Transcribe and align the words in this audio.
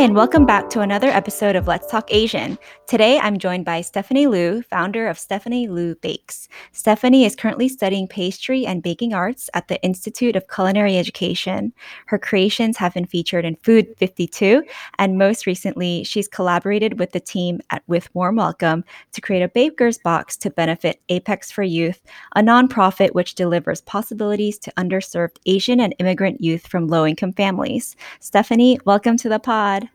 and 0.00 0.16
welcome 0.16 0.46
back 0.46 0.70
to 0.70 0.80
another 0.80 1.08
episode 1.08 1.54
of 1.54 1.68
Let's 1.68 1.86
Talk 1.86 2.10
Asian. 2.10 2.58
Today, 2.86 3.18
I'm 3.18 3.38
joined 3.38 3.66
by 3.66 3.82
Stephanie 3.82 4.26
Liu, 4.26 4.62
founder 4.62 5.06
of 5.06 5.18
Stephanie 5.18 5.68
Liu 5.68 5.94
Bakes. 5.96 6.48
Stephanie 6.72 7.26
is 7.26 7.36
currently 7.36 7.68
studying 7.68 8.08
pastry 8.08 8.64
and 8.64 8.82
baking 8.82 9.12
arts 9.12 9.50
at 9.52 9.68
the 9.68 9.80
Institute 9.82 10.36
of 10.36 10.48
Culinary 10.48 10.96
Education. 10.96 11.74
Her 12.06 12.18
creations 12.18 12.78
have 12.78 12.94
been 12.94 13.04
featured 13.04 13.44
in 13.44 13.56
Food 13.56 13.88
52, 13.98 14.64
and 14.98 15.18
most 15.18 15.44
recently, 15.44 16.02
she's 16.04 16.28
collaborated 16.28 16.98
with 16.98 17.12
the 17.12 17.20
team 17.20 17.60
at 17.68 17.82
With 17.86 18.12
Warm 18.14 18.36
Welcome 18.36 18.84
to 19.12 19.20
create 19.20 19.42
a 19.42 19.48
baker's 19.48 19.98
box 19.98 20.34
to 20.38 20.50
benefit 20.50 21.02
Apex 21.10 21.52
for 21.52 21.62
Youth, 21.62 22.00
a 22.36 22.40
nonprofit 22.40 23.12
which 23.12 23.34
delivers 23.34 23.82
possibilities 23.82 24.58
to 24.60 24.72
underserved 24.78 25.36
Asian 25.44 25.78
and 25.78 25.94
immigrant 25.98 26.40
youth 26.40 26.66
from 26.66 26.88
low 26.88 27.04
income 27.04 27.34
families. 27.34 27.96
Stephanie, 28.20 28.80
welcome 28.86 29.18
to 29.18 29.28
the 29.28 29.38
pod. 29.38 29.89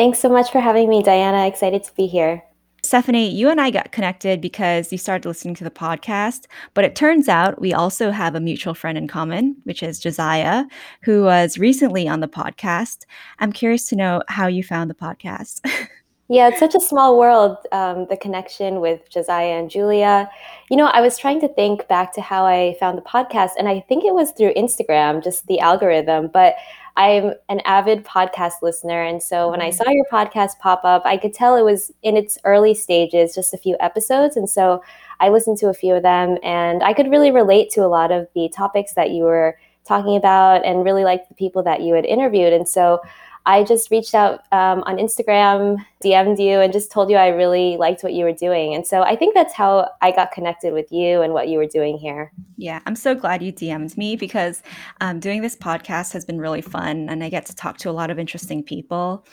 Thanks 0.00 0.18
so 0.18 0.30
much 0.30 0.50
for 0.50 0.60
having 0.60 0.88
me, 0.88 1.02
Diana. 1.02 1.46
Excited 1.46 1.84
to 1.84 1.94
be 1.94 2.06
here. 2.06 2.42
Stephanie, 2.82 3.28
you 3.28 3.50
and 3.50 3.60
I 3.60 3.70
got 3.70 3.92
connected 3.92 4.40
because 4.40 4.90
you 4.90 4.96
started 4.96 5.28
listening 5.28 5.54
to 5.56 5.64
the 5.64 5.70
podcast, 5.70 6.46
but 6.72 6.86
it 6.86 6.96
turns 6.96 7.28
out 7.28 7.60
we 7.60 7.74
also 7.74 8.10
have 8.10 8.34
a 8.34 8.40
mutual 8.40 8.72
friend 8.72 8.96
in 8.96 9.08
common, 9.08 9.56
which 9.64 9.82
is 9.82 10.00
Josiah, 10.00 10.64
who 11.02 11.24
was 11.24 11.58
recently 11.58 12.08
on 12.08 12.20
the 12.20 12.28
podcast. 12.28 13.04
I'm 13.40 13.52
curious 13.52 13.90
to 13.90 13.94
know 13.94 14.22
how 14.28 14.46
you 14.46 14.64
found 14.64 14.88
the 14.88 14.94
podcast. 14.94 15.60
yeah, 16.30 16.48
it's 16.48 16.60
such 16.60 16.74
a 16.74 16.80
small 16.80 17.18
world, 17.18 17.58
um, 17.70 18.06
the 18.08 18.16
connection 18.16 18.80
with 18.80 19.02
Josiah 19.10 19.58
and 19.58 19.68
Julia. 19.68 20.30
You 20.70 20.78
know, 20.78 20.86
I 20.86 21.02
was 21.02 21.18
trying 21.18 21.42
to 21.42 21.48
think 21.48 21.88
back 21.88 22.14
to 22.14 22.22
how 22.22 22.46
I 22.46 22.74
found 22.80 22.96
the 22.96 23.02
podcast, 23.02 23.50
and 23.58 23.68
I 23.68 23.80
think 23.80 24.06
it 24.06 24.14
was 24.14 24.30
through 24.30 24.54
Instagram, 24.54 25.22
just 25.22 25.46
the 25.46 25.60
algorithm. 25.60 26.28
But 26.32 26.56
I'm 26.96 27.32
an 27.48 27.60
avid 27.64 28.04
podcast 28.04 28.62
listener. 28.62 29.02
And 29.02 29.22
so 29.22 29.50
when 29.50 29.60
I 29.60 29.70
mm-hmm. 29.70 29.84
saw 29.84 29.90
your 29.90 30.04
podcast 30.12 30.58
pop 30.58 30.82
up, 30.84 31.02
I 31.04 31.16
could 31.16 31.32
tell 31.34 31.56
it 31.56 31.64
was 31.64 31.92
in 32.02 32.16
its 32.16 32.38
early 32.44 32.74
stages, 32.74 33.34
just 33.34 33.54
a 33.54 33.58
few 33.58 33.76
episodes. 33.80 34.36
And 34.36 34.48
so 34.48 34.82
I 35.20 35.28
listened 35.28 35.58
to 35.58 35.68
a 35.68 35.74
few 35.74 35.94
of 35.94 36.02
them 36.02 36.38
and 36.42 36.82
I 36.82 36.92
could 36.92 37.10
really 37.10 37.30
relate 37.30 37.70
to 37.70 37.84
a 37.84 37.88
lot 37.88 38.10
of 38.10 38.26
the 38.34 38.48
topics 38.48 38.94
that 38.94 39.10
you 39.10 39.24
were 39.24 39.56
talking 39.84 40.16
about 40.16 40.64
and 40.64 40.84
really 40.84 41.04
like 41.04 41.28
the 41.28 41.34
people 41.34 41.62
that 41.62 41.80
you 41.80 41.94
had 41.94 42.04
interviewed. 42.04 42.52
And 42.52 42.68
so 42.68 43.00
I 43.46 43.64
just 43.64 43.90
reached 43.90 44.14
out 44.14 44.40
um, 44.52 44.82
on 44.86 44.96
Instagram, 44.96 45.84
DM'd 46.04 46.38
you, 46.38 46.60
and 46.60 46.72
just 46.72 46.92
told 46.92 47.10
you 47.10 47.16
I 47.16 47.28
really 47.28 47.76
liked 47.76 48.02
what 48.02 48.12
you 48.12 48.24
were 48.24 48.32
doing. 48.32 48.74
And 48.74 48.86
so 48.86 49.02
I 49.02 49.16
think 49.16 49.34
that's 49.34 49.54
how 49.54 49.88
I 50.02 50.10
got 50.10 50.30
connected 50.30 50.72
with 50.72 50.92
you 50.92 51.22
and 51.22 51.32
what 51.32 51.48
you 51.48 51.58
were 51.58 51.66
doing 51.66 51.98
here. 51.98 52.32
Yeah, 52.56 52.80
I'm 52.86 52.96
so 52.96 53.14
glad 53.14 53.42
you 53.42 53.52
DM'd 53.52 53.96
me 53.96 54.16
because 54.16 54.62
um, 55.00 55.20
doing 55.20 55.40
this 55.42 55.56
podcast 55.56 56.12
has 56.12 56.24
been 56.24 56.40
really 56.40 56.62
fun 56.62 57.08
and 57.08 57.24
I 57.24 57.28
get 57.28 57.46
to 57.46 57.54
talk 57.54 57.78
to 57.78 57.90
a 57.90 57.92
lot 57.92 58.10
of 58.10 58.18
interesting 58.18 58.62
people. 58.62 59.26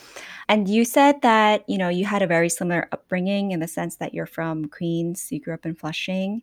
And 0.50 0.70
you 0.70 0.86
said 0.86 1.22
that, 1.24 1.66
you 1.68 1.78
know, 1.78 1.90
you 1.90 2.06
had 2.06 2.22
a 2.22 2.28
very 2.28 2.50
similar 2.50 2.88
upbringing 2.92 3.52
in 3.52 3.60
the 3.60 3.68
sense 3.68 3.98
that 3.98 4.14
you're 4.14 4.26
from 4.26 4.70
Queens, 4.70 5.28
you 5.32 5.40
grew 5.40 5.54
up 5.54 5.66
in 5.66 5.76
Flushing. 5.76 6.42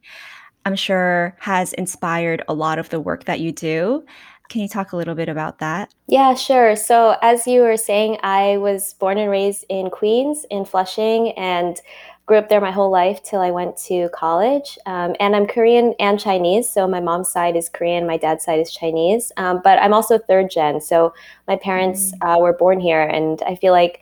I'm 0.66 0.76
sure 0.76 1.36
has 1.40 1.72
inspired 1.74 2.42
a 2.48 2.54
lot 2.54 2.78
of 2.78 2.88
the 2.88 3.00
work 3.00 3.24
that 3.24 3.40
you 3.40 3.52
do. 3.52 4.04
Can 4.48 4.60
you 4.60 4.68
talk 4.68 4.92
a 4.92 4.96
little 4.96 5.14
bit 5.14 5.28
about 5.28 5.58
that? 5.58 5.92
Yeah, 6.06 6.34
sure. 6.34 6.76
So, 6.76 7.16
as 7.22 7.46
you 7.46 7.62
were 7.62 7.76
saying, 7.76 8.18
I 8.22 8.58
was 8.58 8.94
born 8.94 9.18
and 9.18 9.30
raised 9.30 9.64
in 9.68 9.90
Queens, 9.90 10.44
in 10.50 10.64
Flushing, 10.64 11.32
and 11.32 11.80
grew 12.26 12.38
up 12.38 12.48
there 12.48 12.60
my 12.60 12.70
whole 12.70 12.90
life 12.90 13.22
till 13.22 13.40
I 13.40 13.50
went 13.50 13.76
to 13.88 14.08
college. 14.14 14.78
Um, 14.86 15.14
and 15.18 15.34
I'm 15.34 15.46
Korean 15.46 15.94
and 15.98 16.20
Chinese. 16.20 16.68
So, 16.68 16.86
my 16.86 17.00
mom's 17.00 17.32
side 17.32 17.56
is 17.56 17.68
Korean, 17.70 18.06
my 18.06 18.18
dad's 18.18 18.44
side 18.44 18.60
is 18.60 18.70
Chinese. 18.70 19.32
Um, 19.38 19.60
but 19.64 19.78
I'm 19.78 19.94
also 19.94 20.18
third 20.18 20.50
gen. 20.50 20.80
So, 20.80 21.14
my 21.48 21.56
parents 21.56 22.12
mm. 22.12 22.36
uh, 22.36 22.38
were 22.38 22.52
born 22.52 22.80
here. 22.80 23.02
And 23.02 23.42
I 23.42 23.56
feel 23.56 23.72
like 23.72 24.00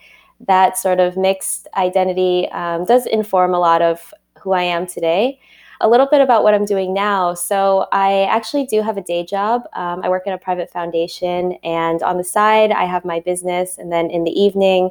that 0.49 0.77
sort 0.77 0.99
of 0.99 1.17
mixed 1.17 1.69
identity 1.77 2.49
um, 2.51 2.85
does 2.85 3.07
inform 3.07 3.55
a 3.55 3.61
lot 3.61 3.81
of 3.81 4.13
who 4.41 4.53
I 4.53 4.63
am 4.63 4.89
today 4.89 5.39
a 5.83 5.89
little 5.89 6.07
bit 6.07 6.21
about 6.21 6.43
what 6.45 6.55
I'm 6.55 6.65
doing 6.65 6.95
now. 6.95 7.35
So, 7.35 7.87
I 7.93 8.25
actually 8.25 8.65
do 8.67 8.81
have 8.83 8.97
a 8.97 9.03
day 9.03 9.25
job. 9.25 9.63
Um, 9.75 10.03
I 10.03 10.09
work 10.09 10.27
in 10.27 10.33
a 10.33 10.39
private 10.39 10.71
foundation, 10.71 11.53
and 11.63 12.03
on 12.03 12.17
the 12.17 12.25
side, 12.25 12.71
I 12.73 12.85
have 12.85 13.05
my 13.05 13.21
business. 13.21 13.79
And 13.79 13.93
then 13.93 14.09
in 14.11 14.25
the 14.25 14.31
evening, 14.31 14.91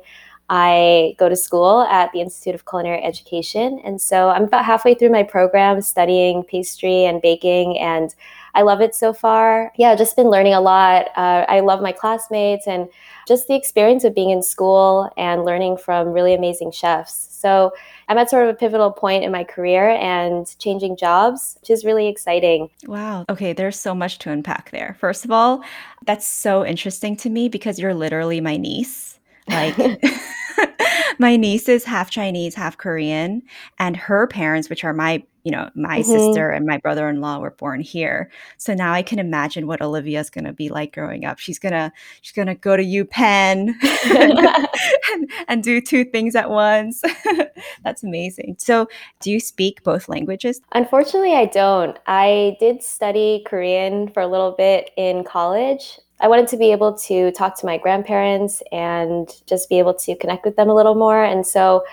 I 0.49 1.15
go 1.17 1.29
to 1.29 1.35
school 1.35 1.81
at 1.83 2.11
the 2.11 2.19
Institute 2.19 2.53
of 2.55 2.65
Culinary 2.65 3.01
Education. 3.03 3.81
And 3.83 3.99
so, 3.99 4.29
I'm 4.29 4.43
about 4.43 4.65
halfway 4.65 4.93
through 4.93 5.11
my 5.11 5.23
program 5.23 5.81
studying 5.81 6.43
pastry 6.43 7.05
and 7.05 7.21
baking, 7.21 7.79
and 7.79 8.13
I 8.53 8.63
love 8.63 8.81
it 8.81 8.95
so 8.95 9.13
far. 9.13 9.71
Yeah, 9.77 9.95
just 9.95 10.15
been 10.15 10.29
learning 10.29 10.53
a 10.53 10.61
lot. 10.61 11.07
Uh, 11.15 11.45
I 11.47 11.61
love 11.61 11.81
my 11.81 11.91
classmates 11.91 12.67
and 12.67 12.89
just 13.27 13.47
the 13.47 13.55
experience 13.55 14.03
of 14.03 14.15
being 14.15 14.29
in 14.29 14.43
school 14.43 15.09
and 15.17 15.45
learning 15.45 15.77
from 15.77 16.09
really 16.09 16.33
amazing 16.33 16.71
chefs. 16.71 17.29
So 17.31 17.71
I'm 18.07 18.17
at 18.17 18.29
sort 18.29 18.47
of 18.47 18.49
a 18.49 18.57
pivotal 18.57 18.91
point 18.91 19.23
in 19.23 19.31
my 19.31 19.43
career 19.43 19.89
and 19.89 20.45
changing 20.59 20.95
jobs, 20.97 21.57
which 21.61 21.69
is 21.69 21.83
really 21.83 22.07
exciting. 22.07 22.69
Wow. 22.85 23.25
Okay, 23.29 23.53
there's 23.53 23.79
so 23.79 23.95
much 23.95 24.19
to 24.19 24.31
unpack 24.31 24.69
there. 24.71 24.95
First 24.99 25.25
of 25.25 25.31
all, 25.31 25.63
that's 26.05 26.27
so 26.27 26.65
interesting 26.65 27.15
to 27.17 27.29
me 27.29 27.49
because 27.49 27.79
you're 27.79 27.95
literally 27.95 28.41
my 28.41 28.57
niece. 28.57 29.19
Like 29.47 29.75
my 31.19 31.35
niece 31.35 31.67
is 31.67 31.83
half 31.83 32.09
Chinese, 32.11 32.53
half 32.55 32.77
Korean, 32.77 33.41
and 33.79 33.97
her 33.97 34.27
parents, 34.27 34.69
which 34.69 34.83
are 34.83 34.93
my, 34.93 35.23
you 35.43 35.51
know, 35.51 35.69
my 35.75 35.99
mm-hmm. 35.99 36.11
sister 36.11 36.49
and 36.49 36.65
my 36.65 36.77
brother-in-law 36.77 37.39
were 37.39 37.51
born 37.51 37.81
here. 37.81 38.29
So 38.57 38.73
now 38.73 38.93
I 38.93 39.01
can 39.01 39.19
imagine 39.19 39.67
what 39.67 39.81
Olivia's 39.81 40.29
going 40.29 40.45
to 40.45 40.53
be 40.53 40.69
like 40.69 40.93
growing 40.93 41.25
up. 41.25 41.39
She's 41.39 41.59
going 41.59 41.73
to 41.73 41.91
she's 42.21 42.33
going 42.33 42.47
to 42.47 42.55
go 42.55 42.77
to 42.77 42.83
UPenn 42.83 43.73
and, 45.11 45.31
and 45.47 45.63
do 45.63 45.81
two 45.81 46.05
things 46.05 46.35
at 46.35 46.49
once. 46.49 47.01
That's 47.83 48.03
amazing. 48.03 48.55
So, 48.59 48.87
do 49.19 49.31
you 49.31 49.39
speak 49.39 49.83
both 49.83 50.09
languages? 50.09 50.61
Unfortunately, 50.73 51.33
I 51.33 51.45
don't. 51.45 51.97
I 52.07 52.57
did 52.59 52.83
study 52.83 53.43
Korean 53.45 54.09
for 54.09 54.21
a 54.21 54.27
little 54.27 54.51
bit 54.51 54.91
in 54.97 55.23
college. 55.23 55.99
I 56.19 56.27
wanted 56.27 56.47
to 56.49 56.57
be 56.57 56.71
able 56.71 56.93
to 56.99 57.31
talk 57.31 57.57
to 57.59 57.65
my 57.65 57.77
grandparents 57.77 58.61
and 58.71 59.27
just 59.47 59.69
be 59.69 59.79
able 59.79 59.95
to 59.95 60.15
connect 60.15 60.45
with 60.45 60.55
them 60.55 60.69
a 60.69 60.75
little 60.75 60.95
more. 60.95 61.23
And 61.23 61.45
so, 61.45 61.83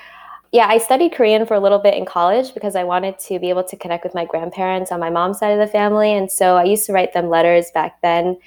yeah, 0.52 0.66
I 0.66 0.78
studied 0.78 1.12
Korean 1.12 1.44
for 1.46 1.54
a 1.54 1.60
little 1.60 1.78
bit 1.78 1.94
in 1.94 2.06
college 2.06 2.54
because 2.54 2.74
I 2.74 2.84
wanted 2.84 3.18
to 3.20 3.38
be 3.38 3.50
able 3.50 3.64
to 3.64 3.76
connect 3.76 4.04
with 4.04 4.14
my 4.14 4.24
grandparents 4.24 4.90
on 4.90 5.00
my 5.00 5.10
mom's 5.10 5.38
side 5.38 5.50
of 5.50 5.58
the 5.58 5.70
family. 5.70 6.14
And 6.14 6.30
so 6.30 6.56
I 6.56 6.64
used 6.64 6.86
to 6.86 6.92
write 6.92 7.12
them 7.12 7.28
letters 7.28 7.70
back 7.72 8.00
then. 8.00 8.38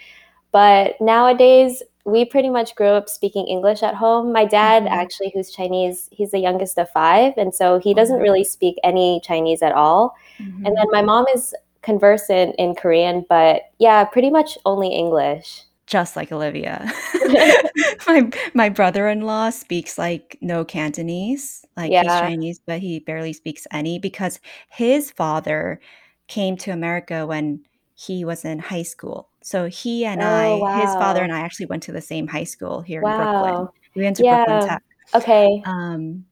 But 0.52 1.00
nowadays, 1.00 1.84
we 2.04 2.26
pretty 2.26 2.50
much 2.50 2.76
grew 2.76 2.88
up 2.88 3.08
speaking 3.08 3.46
English 3.48 3.84
at 3.84 3.94
home. 3.94 4.34
My 4.34 4.46
dad, 4.46 4.84
mm-hmm. 4.84 4.94
actually, 4.94 5.32
who's 5.34 5.52
Chinese, 5.52 6.10
he's 6.12 6.32
the 6.32 6.40
youngest 6.40 6.80
of 6.80 6.90
five. 6.90 7.34
And 7.38 7.54
so 7.54 7.80
he 7.80 7.94
doesn't 7.94 8.16
mm-hmm. 8.16 8.24
really 8.24 8.44
speak 8.44 8.78
any 8.84 9.22
Chinese 9.24 9.62
at 9.62 9.74
all. 9.74 10.16
Mm-hmm. 10.40 10.66
And 10.66 10.78
then 10.78 10.86
my 10.90 11.04
mom 11.04 11.26
is 11.34 11.54
conversant 11.84 12.56
in 12.58 12.76
Korean, 12.76 13.26
but 13.28 13.64
yeah, 13.80 14.04
pretty 14.04 14.30
much 14.30 14.58
only 14.66 14.90
English 14.90 15.64
just 15.92 16.16
like 16.16 16.32
Olivia. 16.32 16.90
my 18.08 18.32
my 18.54 18.70
brother-in-law 18.70 19.50
speaks 19.50 19.98
like 19.98 20.38
no 20.40 20.64
Cantonese. 20.64 21.66
Like 21.76 21.92
yeah. 21.92 22.04
he's 22.04 22.12
Chinese, 22.12 22.62
but 22.66 22.80
he 22.80 23.00
barely 23.00 23.34
speaks 23.34 23.68
any 23.72 24.00
because 24.00 24.40
his 24.70 25.12
father 25.12 25.82
came 26.28 26.56
to 26.56 26.72
America 26.72 27.28
when 27.28 27.60
he 27.94 28.24
was 28.24 28.46
in 28.46 28.60
high 28.60 28.84
school. 28.84 29.28
So 29.42 29.68
he 29.68 30.06
and 30.06 30.22
oh, 30.22 30.64
I, 30.64 30.80
his 30.80 30.94
father 30.94 31.22
and 31.24 31.34
I 31.34 31.42
actually 31.42 31.66
went 31.66 31.84
to 31.84 31.92
the 31.92 32.02
same 32.02 32.26
high 32.26 32.46
school 32.46 32.82
here 32.82 33.02
in 33.02 33.10
Brooklyn. 33.10 33.68
We 33.94 34.04
went 34.04 34.16
to 34.18 34.24
yeah. 34.24 34.46
Brooklyn 34.46 34.70
Tech. 34.70 34.84
Okay. 35.14 35.62
Um, 35.66 36.26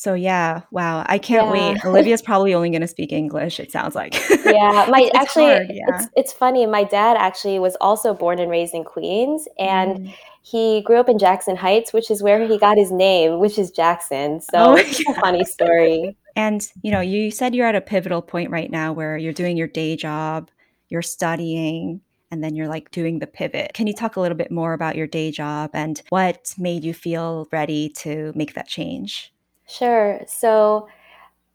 so 0.00 0.14
yeah, 0.14 0.62
wow. 0.70 1.04
I 1.06 1.18
can't 1.18 1.54
yeah. 1.54 1.72
wait. 1.72 1.84
Olivia's 1.84 2.22
probably 2.22 2.54
only 2.54 2.70
going 2.70 2.80
to 2.80 2.88
speak 2.88 3.12
English, 3.12 3.60
it 3.60 3.70
sounds 3.70 3.94
like. 3.94 4.14
yeah, 4.30 4.86
my 4.90 5.00
it's 5.02 5.14
actually 5.14 5.44
hard, 5.44 5.66
yeah. 5.68 5.84
it's 5.88 6.08
it's 6.16 6.32
funny. 6.32 6.64
My 6.64 6.84
dad 6.84 7.18
actually 7.18 7.58
was 7.58 7.76
also 7.82 8.14
born 8.14 8.38
and 8.38 8.50
raised 8.50 8.72
in 8.72 8.82
Queens 8.82 9.46
and 9.58 9.98
mm. 9.98 10.14
he 10.40 10.80
grew 10.86 10.96
up 10.96 11.10
in 11.10 11.18
Jackson 11.18 11.54
Heights, 11.54 11.92
which 11.92 12.10
is 12.10 12.22
where 12.22 12.48
he 12.48 12.58
got 12.58 12.78
his 12.78 12.90
name, 12.90 13.40
which 13.40 13.58
is 13.58 13.70
Jackson. 13.70 14.40
So 14.40 14.70
oh, 14.70 14.74
it's 14.76 15.06
a 15.06 15.14
funny 15.20 15.44
story. 15.44 16.16
And 16.36 16.66
you 16.80 16.92
know, 16.92 17.00
you 17.00 17.30
said 17.32 17.54
you're 17.56 17.66
at 17.66 17.74
a 17.74 17.80
pivotal 17.80 18.22
point 18.22 18.50
right 18.50 18.70
now 18.70 18.92
where 18.92 19.18
you're 19.18 19.32
doing 19.32 19.56
your 19.56 19.66
day 19.66 19.96
job, 19.96 20.48
you're 20.88 21.02
studying, 21.02 22.00
and 22.30 22.42
then 22.42 22.54
you're 22.54 22.68
like 22.68 22.90
doing 22.92 23.18
the 23.18 23.26
pivot. 23.26 23.74
Can 23.74 23.88
you 23.88 23.92
talk 23.92 24.16
a 24.16 24.20
little 24.20 24.38
bit 24.38 24.52
more 24.52 24.72
about 24.72 24.96
your 24.96 25.08
day 25.08 25.32
job 25.32 25.70
and 25.74 26.00
what 26.08 26.54
made 26.56 26.84
you 26.84 26.94
feel 26.94 27.48
ready 27.52 27.90
to 27.98 28.32
make 28.36 28.54
that 28.54 28.68
change? 28.68 29.32
Sure. 29.70 30.20
So, 30.26 30.88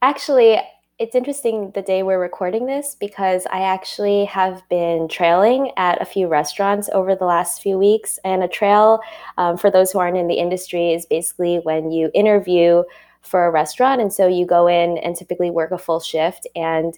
actually, 0.02 0.58
it's 1.00 1.16
interesting 1.16 1.72
the 1.76 1.82
day 1.82 2.02
we're 2.02 2.22
recording 2.22 2.66
this 2.66 2.96
because 2.98 3.46
I 3.52 3.62
actually 3.64 4.24
have 4.26 4.64
been 4.70 5.10
trailing 5.10 5.72
at 5.76 6.02
a 6.02 6.06
few 6.06 6.28
restaurants 6.30 6.90
over 6.94 7.14
the 7.16 7.26
last 7.26 7.62
few 7.62 7.78
weeks. 7.78 8.18
And 8.24 8.42
a 8.42 8.48
trail, 8.48 9.02
um, 9.38 9.58
for 9.58 9.70
those 9.70 9.92
who 9.92 10.00
aren't 10.00 10.16
in 10.16 10.28
the 10.30 10.36
industry, 10.36 10.94
is 10.94 11.06
basically 11.06 11.58
when 11.64 11.92
you 11.92 12.10
interview 12.14 12.84
for 13.22 13.46
a 13.46 13.52
restaurant. 13.52 14.00
And 14.00 14.14
so 14.14 14.28
you 14.28 14.46
go 14.46 14.68
in 14.68 14.98
and 15.00 15.18
typically 15.18 15.52
work 15.52 15.72
a 15.72 15.78
full 15.78 16.00
shift, 16.00 16.48
and 16.56 16.98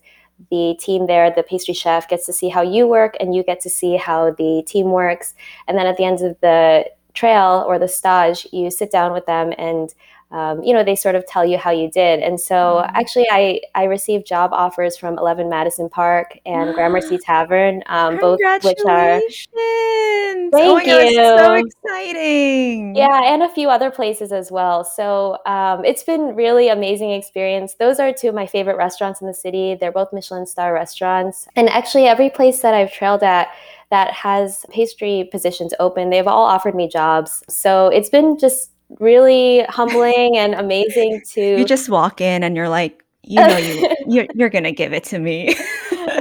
the 0.52 0.78
team 0.80 1.08
there, 1.08 1.32
the 1.32 1.42
pastry 1.42 1.74
chef, 1.74 2.08
gets 2.08 2.28
to 2.28 2.34
see 2.34 2.50
how 2.50 2.62
you 2.62 2.86
work, 2.86 3.18
and 3.20 3.34
you 3.34 3.44
get 3.44 3.60
to 3.62 3.72
see 3.72 3.98
how 3.98 4.30
the 4.32 4.64
team 4.68 4.92
works. 4.92 5.34
And 5.68 5.76
then 5.76 5.88
at 5.88 5.98
the 5.98 6.06
end 6.06 6.22
of 6.22 6.40
the 6.42 6.86
trail 7.16 7.66
or 7.68 7.80
the 7.80 7.88
stage, 7.88 8.46
you 8.54 8.70
sit 8.70 8.92
down 8.92 9.14
with 9.14 9.26
them 9.26 9.52
and 9.58 9.92
um, 10.32 10.62
you 10.62 10.74
know 10.74 10.84
they 10.84 10.96
sort 10.96 11.16
of 11.16 11.26
tell 11.28 11.46
you 11.46 11.58
how 11.58 11.72
you 11.72 11.90
did. 11.90 12.20
And 12.20 12.40
so 12.40 12.56
mm-hmm. 12.56 12.96
actually 12.96 13.28
i 13.32 13.60
i 13.76 13.84
received 13.84 14.28
job 14.28 14.52
offers 14.54 14.98
from 14.98 15.18
11 15.18 15.50
madison 15.50 15.90
park 15.90 16.38
and 16.46 16.74
gramercy 16.74 17.18
tavern 17.26 17.84
um, 17.88 18.18
both 18.18 18.40
which 18.64 18.78
are 18.88 19.22
thank 20.52 20.54
oh 20.54 20.80
you 20.80 21.16
God, 21.16 21.40
so 21.40 21.54
exciting! 21.54 22.96
Yeah 22.96 23.22
and 23.24 23.44
a 23.44 23.50
few 23.50 23.70
other 23.70 23.92
places 23.92 24.32
as 24.32 24.52
well. 24.52 24.84
So 24.84 25.38
um, 25.46 25.84
it's 25.84 26.04
been 26.04 26.36
really 26.36 26.70
amazing 26.70 27.12
experience. 27.12 27.76
Those 27.76 28.00
are 28.00 28.14
two 28.14 28.30
of 28.30 28.36
my 28.36 28.48
favorite 28.48 28.78
restaurants 28.78 29.22
in 29.22 29.28
the 29.28 29.34
city. 29.34 29.76
They're 29.76 29.92
both 29.92 30.14
michelin 30.14 30.46
star 30.46 30.74
restaurants. 30.74 31.48
And 31.56 31.70
actually 31.70 32.06
every 32.06 32.30
place 32.30 32.62
that 32.62 32.74
i've 32.74 32.92
trailed 32.92 33.24
at 33.24 33.50
that 33.90 34.12
has 34.12 34.66
pastry 34.70 35.30
positions 35.32 35.74
open 35.80 36.10
they've 36.10 36.28
all 36.28 36.46
offered 36.46 36.76
me 36.76 36.88
jobs. 36.88 37.44
So 37.50 37.88
it's 37.88 38.10
been 38.10 38.38
just 38.38 38.72
really 39.00 39.66
humbling 39.70 40.38
and 40.38 40.54
amazing 40.54 41.22
to 41.26 41.42
you 41.42 41.66
just 41.66 41.90
walk 41.90 42.22
in 42.22 42.44
and 42.44 42.56
you're 42.56 42.70
like 42.70 43.04
you 43.24 43.36
know 43.36 43.58
you 43.58 43.96
you're, 44.08 44.28
you're 44.34 44.50
gonna 44.50 44.72
give 44.72 44.94
it 44.94 45.04
to 45.04 45.20
me. 45.20 45.56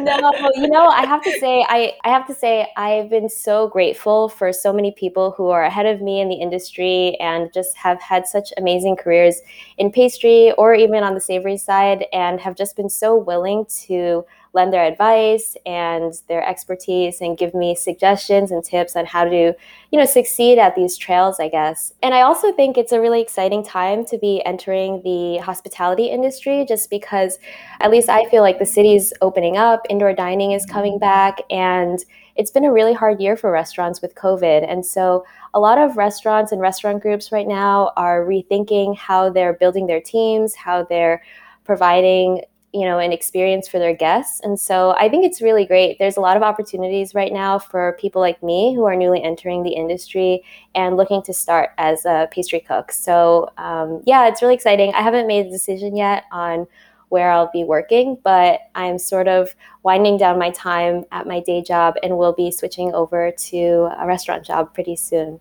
No 0.00 0.30
you 0.54 0.68
know 0.68 0.88
i 0.88 1.06
have 1.06 1.22
to 1.22 1.30
say 1.40 1.64
i 1.68 1.92
i 2.04 2.08
have 2.08 2.26
to 2.26 2.34
say 2.34 2.68
i've 2.76 3.08
been 3.08 3.28
so 3.28 3.68
grateful 3.68 4.28
for 4.28 4.52
so 4.52 4.72
many 4.72 4.92
people 4.92 5.30
who 5.30 5.48
are 5.48 5.64
ahead 5.64 5.86
of 5.86 6.02
me 6.02 6.20
in 6.20 6.28
the 6.28 6.34
industry 6.34 7.16
and 7.18 7.52
just 7.52 7.76
have 7.76 8.00
had 8.00 8.26
such 8.26 8.52
amazing 8.56 8.96
careers 8.96 9.40
in 9.78 9.90
pastry 9.90 10.52
or 10.58 10.74
even 10.74 11.02
on 11.02 11.14
the 11.14 11.20
savory 11.20 11.56
side 11.56 12.04
and 12.12 12.40
have 12.40 12.56
just 12.56 12.76
been 12.76 12.90
so 12.90 13.16
willing 13.16 13.64
to 13.66 14.24
lend 14.56 14.72
their 14.72 14.84
advice 14.84 15.56
and 15.64 16.14
their 16.28 16.44
expertise 16.44 17.20
and 17.20 17.38
give 17.38 17.54
me 17.54 17.76
suggestions 17.76 18.50
and 18.50 18.64
tips 18.64 18.96
on 18.96 19.06
how 19.06 19.24
to, 19.24 19.54
you 19.92 19.98
know, 19.98 20.04
succeed 20.04 20.58
at 20.58 20.74
these 20.74 20.96
trails, 20.96 21.38
I 21.38 21.48
guess. 21.48 21.92
And 22.02 22.14
I 22.14 22.22
also 22.22 22.52
think 22.52 22.76
it's 22.76 22.90
a 22.90 23.00
really 23.00 23.20
exciting 23.20 23.62
time 23.62 24.04
to 24.06 24.18
be 24.18 24.42
entering 24.44 25.02
the 25.02 25.38
hospitality 25.44 26.06
industry 26.06 26.64
just 26.66 26.90
because 26.90 27.38
at 27.80 27.92
least 27.92 28.08
I 28.08 28.28
feel 28.30 28.42
like 28.42 28.58
the 28.58 28.66
city's 28.66 29.12
opening 29.20 29.56
up, 29.56 29.86
indoor 29.88 30.14
dining 30.14 30.52
is 30.52 30.66
coming 30.66 30.98
back 30.98 31.38
and 31.50 32.04
it's 32.34 32.50
been 32.50 32.64
a 32.64 32.72
really 32.72 32.94
hard 32.94 33.20
year 33.20 33.36
for 33.36 33.50
restaurants 33.50 34.02
with 34.02 34.14
COVID. 34.14 34.70
And 34.70 34.84
so 34.84 35.24
a 35.54 35.60
lot 35.60 35.78
of 35.78 35.96
restaurants 35.96 36.50
and 36.50 36.60
restaurant 36.60 37.02
groups 37.02 37.30
right 37.30 37.46
now 37.46 37.92
are 37.96 38.24
rethinking 38.24 38.96
how 38.96 39.30
they're 39.30 39.54
building 39.54 39.86
their 39.86 40.00
teams, 40.00 40.54
how 40.54 40.82
they're 40.82 41.22
providing 41.64 42.42
you 42.76 42.84
know 42.84 42.98
an 42.98 43.10
experience 43.10 43.66
for 43.66 43.78
their 43.78 43.94
guests 43.94 44.38
and 44.40 44.60
so 44.60 44.94
i 44.98 45.08
think 45.08 45.24
it's 45.24 45.40
really 45.40 45.64
great 45.64 45.98
there's 45.98 46.18
a 46.18 46.20
lot 46.20 46.36
of 46.36 46.42
opportunities 46.42 47.14
right 47.14 47.32
now 47.32 47.58
for 47.58 47.96
people 47.98 48.20
like 48.20 48.42
me 48.42 48.74
who 48.74 48.84
are 48.84 48.94
newly 48.94 49.22
entering 49.22 49.62
the 49.62 49.70
industry 49.70 50.42
and 50.74 50.98
looking 50.98 51.22
to 51.22 51.32
start 51.32 51.70
as 51.78 52.04
a 52.04 52.28
pastry 52.30 52.60
cook 52.60 52.92
so 52.92 53.50
um, 53.56 54.02
yeah 54.04 54.28
it's 54.28 54.42
really 54.42 54.54
exciting 54.54 54.92
i 54.94 55.00
haven't 55.00 55.26
made 55.26 55.46
a 55.46 55.50
decision 55.50 55.96
yet 55.96 56.24
on 56.32 56.66
where 57.08 57.30
i'll 57.30 57.50
be 57.50 57.64
working 57.64 58.18
but 58.22 58.60
i'm 58.74 58.98
sort 58.98 59.26
of 59.26 59.54
winding 59.82 60.18
down 60.18 60.38
my 60.38 60.50
time 60.50 61.02
at 61.12 61.26
my 61.26 61.40
day 61.40 61.62
job 61.62 61.94
and 62.02 62.18
will 62.18 62.34
be 62.34 62.50
switching 62.50 62.92
over 62.92 63.32
to 63.38 63.88
a 63.98 64.06
restaurant 64.06 64.44
job 64.44 64.74
pretty 64.74 64.96
soon 64.96 65.40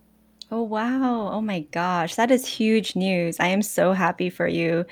Oh, 0.52 0.62
wow. 0.62 1.32
Oh 1.34 1.42
my 1.42 1.62
gosh. 1.72 2.16
That 2.16 2.30
is 2.30 2.46
huge 2.46 2.96
news. 2.96 3.40
I 3.40 3.48
am 3.48 3.64
so 3.64 3.94
happy 3.94 4.30
for 4.30 4.48
you. 4.48 4.86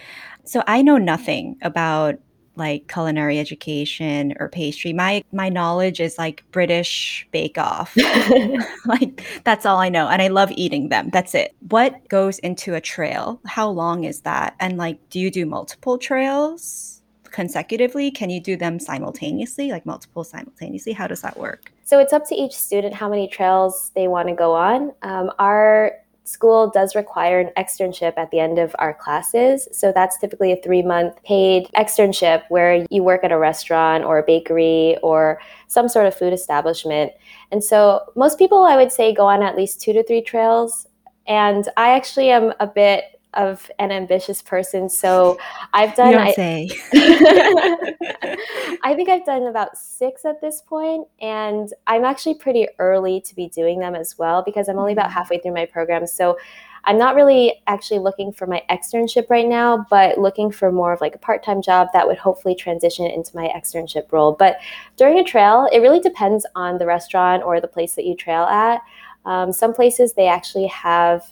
So 0.46 0.64
I 0.66 0.82
know 0.82 0.98
nothing 0.98 1.58
about 1.62 2.16
like 2.56 2.88
culinary 2.88 3.40
education 3.40 4.34
or 4.40 4.50
pastry. 4.50 4.94
My 4.94 5.24
my 5.32 5.50
knowledge 5.50 6.00
is 6.00 6.18
like 6.18 6.44
British 6.52 7.28
Bake 7.32 7.58
Off. 7.58 7.96
like 8.86 9.24
that's 9.44 9.66
all 9.66 9.80
I 9.80 9.90
know 9.90 10.08
and 10.08 10.22
I 10.22 10.28
love 10.28 10.52
eating 10.52 10.90
them. 10.90 11.10
That's 11.12 11.36
it. 11.36 11.56
What 11.70 12.08
goes 12.10 12.40
into 12.40 12.76
a 12.76 12.82
trail? 12.82 13.40
How 13.46 13.70
long 13.70 14.04
is 14.04 14.22
that? 14.22 14.56
And 14.60 14.78
like 14.78 14.98
do 15.10 15.20
you 15.20 15.32
do 15.32 15.46
multiple 15.46 15.98
trails 15.98 17.02
consecutively? 17.32 18.12
Can 18.12 18.30
you 18.30 18.40
do 18.40 18.56
them 18.56 18.80
simultaneously, 18.80 19.72
like 19.72 19.86
multiple 19.86 20.24
simultaneously? 20.24 20.94
How 20.94 21.08
does 21.08 21.22
that 21.22 21.38
work? 21.38 21.74
So 21.84 22.00
it's 22.00 22.14
up 22.14 22.28
to 22.30 22.36
each 22.36 22.56
student 22.56 22.94
how 22.94 23.10
many 23.10 23.28
trails 23.28 23.92
they 23.96 24.08
want 24.08 24.30
to 24.30 24.36
go 24.36 24.54
on. 24.54 24.94
Um, 25.02 25.32
our 25.40 25.94
school 26.26 26.70
does 26.70 26.96
require 26.96 27.40
an 27.40 27.52
externship 27.58 28.14
at 28.18 28.32
the 28.32 28.40
end 28.40 28.58
of 28.58 28.76
our 28.80 28.94
classes. 28.94 29.68
So 29.72 29.92
that's 29.92 30.18
typically 30.18 30.52
a 30.52 30.62
three 30.62 30.82
month 30.82 31.22
paid 31.24 31.68
externship 31.76 32.44
where 32.50 32.86
you 32.90 33.04
work 33.04 33.24
at 33.24 33.32
a 33.32 33.38
restaurant 33.38 34.04
or 34.04 34.20
a 34.20 34.24
bakery 34.24 34.98
or 35.04 35.42
some 35.68 35.90
sort 35.90 36.06
of 36.06 36.16
food 36.16 36.34
establishment. 36.34 37.12
And 37.52 37.64
so 37.64 38.02
most 38.16 38.40
people, 38.40 38.64
I 38.64 38.78
would 38.78 38.92
say, 38.92 39.14
go 39.14 39.26
on 39.26 39.44
at 39.44 39.58
least 39.58 39.82
two 39.82 39.94
to 39.94 40.04
three 40.04 40.22
trails. 40.22 40.88
And 41.28 41.68
I 41.78 41.92
actually 41.92 42.30
am 42.30 42.54
a 42.60 42.68
bit 42.68 43.13
of 43.36 43.70
an 43.80 43.92
ambitious 43.92 44.42
person. 44.42 44.90
So 44.90 45.38
I've 45.74 45.96
done. 45.96 46.16
I. 46.16 46.70
I 48.86 48.94
think 48.96 49.10
I've 49.10 49.26
done 49.26 49.44
about 49.44 49.78
six 49.78 50.26
at 50.26 50.42
this 50.42 50.62
point, 50.62 51.08
and 51.22 51.70
I'm 51.88 52.04
actually 52.04 52.36
pretty 52.36 52.68
early 52.80 53.22
to 53.22 53.36
be 53.36 53.48
doing 53.50 53.80
them 53.80 53.96
as 53.96 54.18
well 54.18 54.44
because 54.44 54.68
I'm 54.68 54.78
only 54.78 54.94
about 54.94 55.06
mm-hmm. 55.06 55.14
halfway 55.14 55.40
through 55.40 55.54
my 55.54 55.66
program. 55.66 56.06
So 56.06 56.38
I'm 56.86 56.98
not 56.98 57.16
really 57.16 57.62
actually 57.68 58.00
looking 58.00 58.34
for 58.34 58.46
my 58.46 58.62
externship 58.70 59.30
right 59.30 59.48
now, 59.48 59.86
but 59.90 60.18
looking 60.18 60.52
for 60.52 60.72
more 60.72 60.92
of 60.92 61.00
like 61.00 61.16
a 61.16 61.20
part 61.20 61.44
time 61.44 61.62
job 61.62 61.88
that 61.94 62.06
would 62.06 62.18
hopefully 62.18 62.56
transition 62.56 63.06
into 63.06 63.36
my 63.36 63.50
externship 63.56 64.12
role. 64.12 64.34
But 64.34 64.58
during 64.98 65.20
a 65.20 65.24
trail, 65.24 65.70
it 65.72 65.80
really 65.80 66.02
depends 66.02 66.46
on 66.56 66.78
the 66.78 66.86
restaurant 66.86 67.44
or 67.44 67.62
the 67.62 67.68
place 67.68 67.96
that 67.96 68.06
you 68.06 68.16
trail 68.16 68.44
at. 68.44 68.82
Um, 69.26 69.54
some 69.54 69.74
places 69.74 70.14
they 70.14 70.28
actually 70.28 70.68
have 70.68 71.24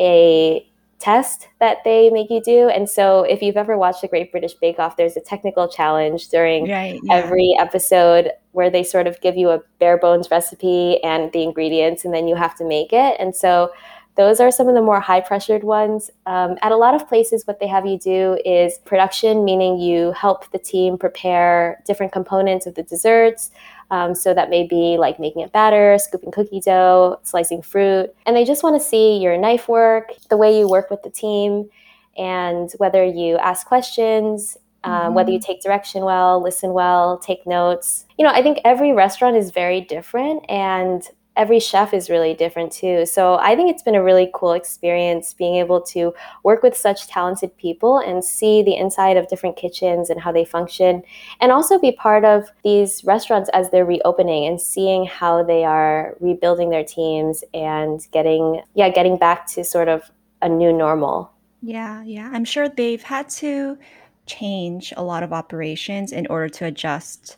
a 0.00 0.68
test 0.98 1.48
that 1.60 1.78
they 1.84 2.10
make 2.10 2.30
you 2.30 2.42
do. 2.42 2.68
And 2.68 2.88
so, 2.88 3.22
if 3.22 3.42
you've 3.42 3.56
ever 3.56 3.78
watched 3.78 4.02
the 4.02 4.08
Great 4.08 4.30
British 4.30 4.54
Bake 4.54 4.78
Off, 4.78 4.96
there's 4.96 5.16
a 5.16 5.20
technical 5.20 5.68
challenge 5.68 6.28
during 6.28 6.68
right, 6.68 7.00
yeah. 7.02 7.14
every 7.14 7.54
episode 7.58 8.32
where 8.52 8.70
they 8.70 8.82
sort 8.82 9.06
of 9.06 9.20
give 9.20 9.36
you 9.36 9.50
a 9.50 9.60
bare 9.78 9.98
bones 9.98 10.30
recipe 10.30 11.02
and 11.04 11.30
the 11.32 11.42
ingredients, 11.42 12.04
and 12.04 12.12
then 12.12 12.26
you 12.26 12.34
have 12.34 12.56
to 12.56 12.64
make 12.64 12.92
it. 12.92 13.16
And 13.18 13.34
so, 13.34 13.70
those 14.18 14.40
are 14.40 14.50
some 14.50 14.68
of 14.68 14.74
the 14.74 14.82
more 14.82 14.98
high 14.98 15.20
pressured 15.20 15.62
ones. 15.62 16.10
Um, 16.26 16.58
at 16.62 16.72
a 16.72 16.76
lot 16.76 16.94
of 16.94 17.08
places, 17.08 17.46
what 17.46 17.60
they 17.60 17.68
have 17.68 17.86
you 17.86 17.96
do 17.96 18.36
is 18.44 18.78
production, 18.78 19.44
meaning 19.44 19.78
you 19.78 20.10
help 20.10 20.50
the 20.50 20.58
team 20.58 20.98
prepare 20.98 21.80
different 21.86 22.10
components 22.10 22.66
of 22.66 22.74
the 22.74 22.82
desserts. 22.82 23.52
Um, 23.90 24.14
so 24.14 24.34
that 24.34 24.50
may 24.50 24.66
be 24.66 24.98
like 24.98 25.18
making 25.18 25.42
a 25.42 25.48
batter, 25.48 25.96
scooping 25.98 26.30
cookie 26.30 26.60
dough, 26.60 27.18
slicing 27.22 27.62
fruit. 27.62 28.14
And 28.26 28.36
they 28.36 28.44
just 28.44 28.62
want 28.62 28.80
to 28.80 28.86
see 28.86 29.16
your 29.18 29.38
knife 29.38 29.68
work, 29.68 30.12
the 30.28 30.36
way 30.36 30.58
you 30.58 30.68
work 30.68 30.90
with 30.90 31.02
the 31.02 31.10
team, 31.10 31.70
and 32.18 32.70
whether 32.78 33.04
you 33.04 33.38
ask 33.38 33.66
questions, 33.66 34.58
um, 34.84 34.92
mm-hmm. 34.92 35.14
whether 35.14 35.30
you 35.30 35.40
take 35.40 35.62
direction 35.62 36.04
well, 36.04 36.42
listen 36.42 36.72
well, 36.72 37.18
take 37.18 37.46
notes. 37.46 38.04
You 38.18 38.24
know, 38.24 38.32
I 38.32 38.42
think 38.42 38.58
every 38.64 38.92
restaurant 38.92 39.36
is 39.36 39.50
very 39.50 39.80
different. 39.80 40.44
And 40.50 41.02
every 41.38 41.60
chef 41.60 41.94
is 41.94 42.10
really 42.10 42.34
different 42.34 42.72
too. 42.72 43.06
So 43.06 43.36
I 43.36 43.54
think 43.56 43.70
it's 43.70 43.82
been 43.82 43.94
a 43.94 44.02
really 44.02 44.28
cool 44.34 44.52
experience 44.52 45.32
being 45.32 45.54
able 45.54 45.80
to 45.82 46.12
work 46.42 46.62
with 46.62 46.76
such 46.76 47.06
talented 47.06 47.56
people 47.56 47.98
and 47.98 48.22
see 48.22 48.62
the 48.62 48.76
inside 48.76 49.16
of 49.16 49.28
different 49.28 49.56
kitchens 49.56 50.10
and 50.10 50.20
how 50.20 50.32
they 50.32 50.44
function, 50.44 51.02
and 51.40 51.52
also 51.52 51.78
be 51.78 51.92
part 51.92 52.24
of 52.24 52.50
these 52.64 53.04
restaurants 53.04 53.48
as 53.54 53.70
they're 53.70 53.86
reopening 53.86 54.46
and 54.46 54.60
seeing 54.60 55.06
how 55.06 55.42
they 55.42 55.64
are 55.64 56.16
rebuilding 56.20 56.70
their 56.70 56.84
teams 56.84 57.44
and 57.54 58.06
getting 58.12 58.60
yeah 58.74 58.88
getting 58.90 59.16
back 59.16 59.46
to 59.46 59.64
sort 59.64 59.88
of 59.88 60.10
a 60.42 60.48
new 60.48 60.72
normal. 60.72 61.30
Yeah, 61.62 62.02
yeah. 62.02 62.30
I'm 62.32 62.44
sure 62.44 62.68
they've 62.68 63.02
had 63.02 63.28
to 63.30 63.78
change 64.26 64.92
a 64.96 65.02
lot 65.02 65.22
of 65.22 65.32
operations 65.32 66.12
in 66.12 66.26
order 66.26 66.48
to 66.48 66.66
adjust 66.66 67.36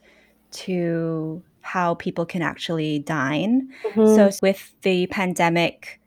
to 0.50 1.42
how 1.70 1.94
people 1.94 2.26
can 2.26 2.42
actually 2.42 2.98
dine. 2.98 3.68
Mm-hmm. 3.84 4.14
So, 4.16 4.30
with 4.42 4.74
the 4.82 5.06
pandemic, 5.06 6.00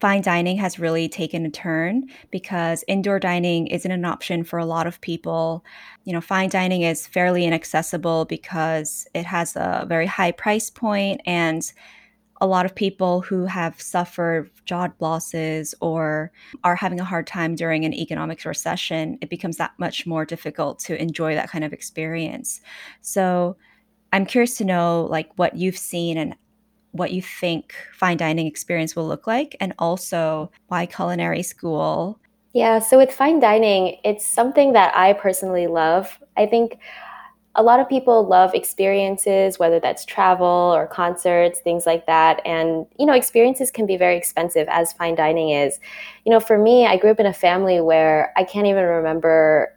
fine 0.00 0.20
dining 0.20 0.56
has 0.56 0.80
really 0.80 1.08
taken 1.08 1.46
a 1.46 1.50
turn 1.50 2.08
because 2.32 2.82
indoor 2.88 3.20
dining 3.20 3.68
isn't 3.68 3.90
an 3.90 4.04
option 4.04 4.42
for 4.42 4.58
a 4.58 4.66
lot 4.66 4.88
of 4.88 5.00
people. 5.00 5.64
You 6.04 6.12
know, 6.12 6.20
fine 6.20 6.48
dining 6.48 6.82
is 6.82 7.06
fairly 7.06 7.44
inaccessible 7.44 8.24
because 8.24 9.06
it 9.14 9.24
has 9.26 9.54
a 9.54 9.86
very 9.88 10.06
high 10.06 10.32
price 10.32 10.70
point 10.70 11.20
and 11.24 11.72
a 12.40 12.46
lot 12.46 12.66
of 12.66 12.74
people 12.74 13.22
who 13.22 13.46
have 13.46 13.80
suffered 13.80 14.50
job 14.64 14.92
losses 15.00 15.74
or 15.80 16.32
are 16.64 16.76
having 16.76 17.00
a 17.00 17.04
hard 17.04 17.26
time 17.28 17.54
during 17.54 17.84
an 17.84 17.94
economic 17.94 18.44
recession, 18.44 19.16
it 19.22 19.30
becomes 19.30 19.56
that 19.56 19.72
much 19.78 20.04
more 20.04 20.26
difficult 20.26 20.78
to 20.80 21.00
enjoy 21.00 21.34
that 21.34 21.48
kind 21.48 21.64
of 21.64 21.72
experience. 21.72 22.60
So, 23.00 23.56
I'm 24.12 24.26
curious 24.26 24.56
to 24.58 24.64
know 24.64 25.06
like 25.10 25.30
what 25.36 25.56
you've 25.56 25.78
seen 25.78 26.16
and 26.16 26.34
what 26.92 27.12
you 27.12 27.20
think 27.20 27.74
fine 27.92 28.16
dining 28.16 28.46
experience 28.46 28.96
will 28.96 29.06
look 29.06 29.26
like 29.26 29.56
and 29.60 29.74
also 29.78 30.50
why 30.68 30.86
culinary 30.86 31.42
school. 31.42 32.18
Yeah, 32.54 32.78
so 32.78 32.96
with 32.96 33.12
fine 33.12 33.38
dining, 33.38 33.98
it's 34.02 34.24
something 34.24 34.72
that 34.72 34.96
I 34.96 35.12
personally 35.12 35.66
love. 35.66 36.18
I 36.38 36.46
think 36.46 36.78
a 37.54 37.62
lot 37.62 37.80
of 37.80 37.88
people 37.88 38.26
love 38.26 38.54
experiences, 38.54 39.58
whether 39.58 39.80
that's 39.80 40.04
travel 40.04 40.46
or 40.46 40.86
concerts, 40.86 41.60
things 41.60 41.86
like 41.86 42.06
that. 42.06 42.40
And, 42.46 42.86
you 42.98 43.06
know, 43.06 43.14
experiences 43.14 43.70
can 43.70 43.86
be 43.86 43.96
very 43.96 44.16
expensive, 44.16 44.68
as 44.68 44.92
fine 44.92 45.14
dining 45.14 45.50
is. 45.50 45.80
You 46.24 46.32
know, 46.32 46.40
for 46.40 46.58
me, 46.58 46.86
I 46.86 46.98
grew 46.98 47.10
up 47.10 47.20
in 47.20 47.26
a 47.26 47.32
family 47.32 47.80
where 47.80 48.32
I 48.36 48.44
can't 48.44 48.66
even 48.66 48.84
remember, 48.84 49.74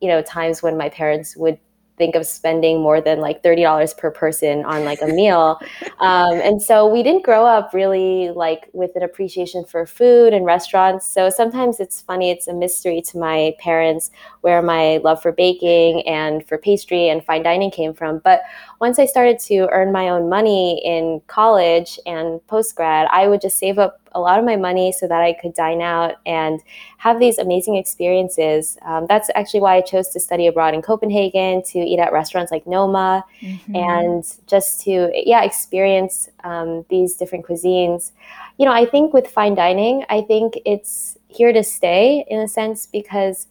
you 0.00 0.08
know, 0.08 0.22
times 0.22 0.62
when 0.62 0.76
my 0.76 0.88
parents 0.88 1.36
would 1.36 1.58
think 1.96 2.14
of 2.16 2.26
spending 2.26 2.80
more 2.80 3.00
than 3.00 3.20
like 3.20 3.42
$30 3.42 3.96
per 3.96 4.10
person 4.10 4.64
on 4.64 4.84
like 4.84 5.00
a 5.02 5.06
meal. 5.06 5.60
Um, 6.00 6.34
and 6.40 6.60
so 6.60 6.86
we 6.86 7.02
didn't 7.02 7.24
grow 7.24 7.46
up 7.46 7.72
really 7.72 8.30
like 8.34 8.68
with 8.72 8.90
an 8.96 9.02
appreciation 9.02 9.64
for 9.64 9.86
food 9.86 10.34
and 10.34 10.44
restaurants. 10.44 11.06
So 11.06 11.30
sometimes 11.30 11.80
it's 11.80 12.02
funny, 12.02 12.30
it's 12.30 12.48
a 12.48 12.52
mystery 12.52 13.00
to 13.02 13.18
my 13.18 13.54
parents 13.58 14.10
where 14.42 14.60
my 14.60 14.98
love 14.98 15.22
for 15.22 15.32
baking 15.32 16.02
and 16.06 16.46
for 16.46 16.58
pastry 16.58 17.08
and 17.08 17.24
fine 17.24 17.42
dining 17.42 17.70
came 17.70 17.94
from. 17.94 18.18
But 18.18 18.42
once 18.84 18.98
I 18.98 19.06
started 19.06 19.38
to 19.48 19.66
earn 19.72 19.92
my 19.92 20.10
own 20.10 20.28
money 20.28 20.78
in 20.84 21.22
college 21.26 21.98
and 22.04 22.46
post 22.48 22.76
grad, 22.76 23.08
I 23.10 23.28
would 23.28 23.40
just 23.40 23.56
save 23.56 23.78
up 23.78 23.98
a 24.12 24.20
lot 24.20 24.38
of 24.38 24.44
my 24.44 24.56
money 24.56 24.92
so 24.92 25.08
that 25.08 25.22
I 25.22 25.32
could 25.32 25.54
dine 25.54 25.80
out 25.80 26.16
and 26.26 26.60
have 26.98 27.18
these 27.18 27.38
amazing 27.38 27.76
experiences. 27.76 28.76
Um, 28.82 29.06
that's 29.08 29.30
actually 29.34 29.60
why 29.60 29.76
I 29.76 29.80
chose 29.80 30.10
to 30.10 30.20
study 30.20 30.46
abroad 30.46 30.74
in 30.74 30.82
Copenhagen 30.82 31.62
to 31.72 31.78
eat 31.78 31.98
at 31.98 32.12
restaurants 32.12 32.52
like 32.52 32.66
Noma 32.66 33.24
mm-hmm. 33.40 33.74
and 33.74 34.22
just 34.46 34.82
to, 34.82 35.10
yeah, 35.14 35.42
experience 35.44 36.28
um, 36.44 36.84
these 36.90 37.16
different 37.16 37.46
cuisines. 37.46 38.12
You 38.58 38.66
know, 38.66 38.72
I 38.72 38.84
think 38.84 39.14
with 39.14 39.26
fine 39.28 39.54
dining, 39.54 40.04
I 40.10 40.20
think 40.20 40.58
it's 40.66 41.16
here 41.28 41.54
to 41.54 41.64
stay 41.64 42.26
in 42.28 42.38
a 42.38 42.48
sense 42.48 42.84
because 42.84 43.46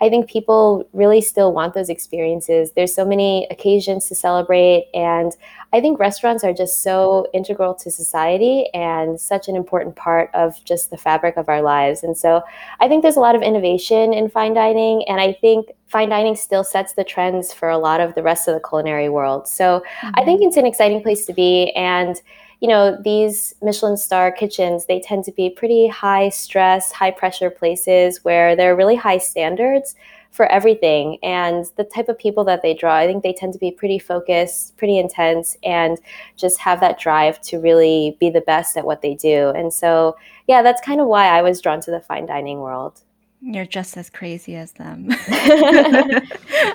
I 0.00 0.08
think 0.08 0.30
people 0.30 0.88
really 0.92 1.20
still 1.20 1.52
want 1.52 1.74
those 1.74 1.88
experiences. 1.88 2.72
There's 2.72 2.94
so 2.94 3.04
many 3.04 3.46
occasions 3.50 4.06
to 4.08 4.14
celebrate. 4.14 4.88
And 4.94 5.32
I 5.72 5.80
think 5.80 5.98
restaurants 5.98 6.44
are 6.44 6.52
just 6.52 6.82
so 6.82 7.26
integral 7.34 7.74
to 7.74 7.90
society 7.90 8.66
and 8.74 9.20
such 9.20 9.48
an 9.48 9.56
important 9.56 9.96
part 9.96 10.30
of 10.34 10.62
just 10.64 10.90
the 10.90 10.96
fabric 10.96 11.36
of 11.36 11.48
our 11.48 11.62
lives. 11.62 12.02
And 12.02 12.16
so 12.16 12.42
I 12.80 12.88
think 12.88 13.02
there's 13.02 13.16
a 13.16 13.20
lot 13.20 13.34
of 13.34 13.42
innovation 13.42 14.12
in 14.12 14.30
fine 14.30 14.54
dining. 14.54 15.04
And 15.08 15.20
I 15.20 15.32
think 15.32 15.72
fine 15.88 16.10
dining 16.10 16.36
still 16.36 16.64
sets 16.64 16.92
the 16.92 17.04
trends 17.04 17.52
for 17.52 17.68
a 17.68 17.78
lot 17.78 18.00
of 18.00 18.14
the 18.14 18.22
rest 18.22 18.46
of 18.46 18.54
the 18.54 18.66
culinary 18.66 19.08
world. 19.08 19.48
So 19.48 19.82
mm-hmm. 20.00 20.10
I 20.14 20.24
think 20.24 20.42
it's 20.42 20.56
an 20.56 20.66
exciting 20.66 21.02
place 21.02 21.26
to 21.26 21.32
be. 21.32 21.72
And 21.72 22.20
you 22.60 22.68
know, 22.68 22.96
these 23.02 23.54
Michelin 23.62 23.96
star 23.96 24.32
kitchens, 24.32 24.86
they 24.86 25.00
tend 25.00 25.24
to 25.24 25.32
be 25.32 25.48
pretty 25.48 25.86
high 25.86 26.28
stress, 26.28 26.90
high 26.90 27.12
pressure 27.12 27.50
places 27.50 28.24
where 28.24 28.56
there 28.56 28.72
are 28.72 28.76
really 28.76 28.96
high 28.96 29.18
standards 29.18 29.94
for 30.30 30.46
everything. 30.46 31.18
And 31.22 31.66
the 31.76 31.84
type 31.84 32.08
of 32.08 32.18
people 32.18 32.44
that 32.44 32.62
they 32.62 32.74
draw, 32.74 32.96
I 32.96 33.06
think 33.06 33.22
they 33.22 33.32
tend 33.32 33.52
to 33.54 33.58
be 33.58 33.70
pretty 33.70 33.98
focused, 33.98 34.76
pretty 34.76 34.98
intense, 34.98 35.56
and 35.62 35.98
just 36.36 36.58
have 36.60 36.80
that 36.80 36.98
drive 36.98 37.40
to 37.42 37.58
really 37.58 38.16
be 38.20 38.28
the 38.28 38.40
best 38.42 38.76
at 38.76 38.84
what 38.84 39.02
they 39.02 39.14
do. 39.14 39.50
And 39.50 39.72
so, 39.72 40.16
yeah, 40.46 40.62
that's 40.62 40.80
kind 40.80 41.00
of 41.00 41.06
why 41.06 41.26
I 41.26 41.42
was 41.42 41.60
drawn 41.60 41.80
to 41.82 41.90
the 41.90 42.00
fine 42.00 42.26
dining 42.26 42.60
world. 42.60 43.02
You're 43.40 43.66
just 43.66 43.96
as 43.96 44.10
crazy 44.10 44.56
as 44.56 44.72
them. 44.72 45.08
yeah. 45.28 46.20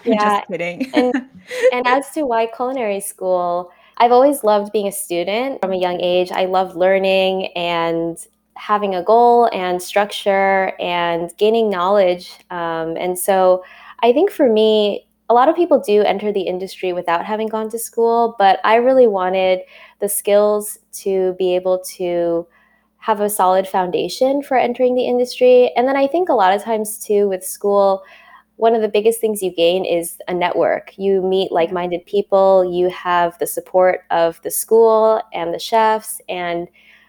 just 0.06 0.48
kidding. 0.48 0.90
and, 0.94 1.13
and 1.74 1.88
as 1.88 2.10
to 2.12 2.25
why 2.25 2.48
culinary 2.48 3.02
school, 3.02 3.72
I've 4.03 4.12
always 4.12 4.43
loved 4.43 4.74
being 4.74 4.89
a 4.89 4.91
student 4.91 5.62
from 5.62 5.72
a 5.72 5.77
young 5.77 6.01
age. 6.01 6.29
I 6.29 6.43
love 6.43 6.75
learning 6.75 7.48
and 7.55 8.17
having 8.57 8.95
a 8.95 9.01
goal 9.01 9.50
and 9.53 9.81
structure 9.81 10.74
and 10.77 11.31
gaining 11.38 11.69
knowledge. 11.69 12.29
Um, 12.51 12.98
and 12.98 13.17
so 13.17 13.63
I 14.00 14.12
think 14.12 14.29
for 14.29 14.51
me, 14.51 15.07
a 15.29 15.33
lot 15.33 15.48
of 15.48 15.55
people 15.55 15.79
do 15.79 16.01
enter 16.01 16.33
the 16.33 16.41
industry 16.41 16.91
without 16.91 17.24
having 17.24 17.48
gone 17.48 17.69
to 17.69 17.79
school, 17.79 18.36
but 18.38 18.60
I 18.65 18.75
really 18.75 19.07
wanted 19.07 19.62
the 20.01 20.10
skills 20.10 20.79
to 21.03 21.33
be 21.39 21.55
able 21.55 21.81
to 21.95 22.45
have 22.98 23.22
a 23.22 23.29
solid 23.29 23.69
foundation 23.69 24.43
for 24.43 24.57
entering 24.57 24.95
the 24.95 25.07
industry. 25.07 25.72
And 25.77 25.88
then 25.88 25.95
I 25.95 26.07
think 26.07 26.27
a 26.27 26.33
lot 26.33 26.53
of 26.53 26.62
times 26.62 27.00
too 27.00 27.29
with 27.29 27.45
school, 27.45 28.03
one 28.57 28.75
of 28.75 28.81
the 28.81 28.88
biggest 28.88 29.19
things 29.19 29.41
you 29.41 29.53
gain 29.53 29.83
is 29.83 30.17
a 30.27 30.33
network. 30.33 30.98
You 30.98 31.22
meet 31.22 31.51
like 31.51 31.72
minded 31.72 32.05
people, 32.05 32.72
you 32.72 32.89
have 32.89 33.38
the 33.39 33.48
support 33.48 34.01
of 34.12 34.41
the 34.43 34.51
school 34.51 35.22
and 35.33 35.53
the 35.53 35.60
chefs 35.60 36.22
and 36.29 36.67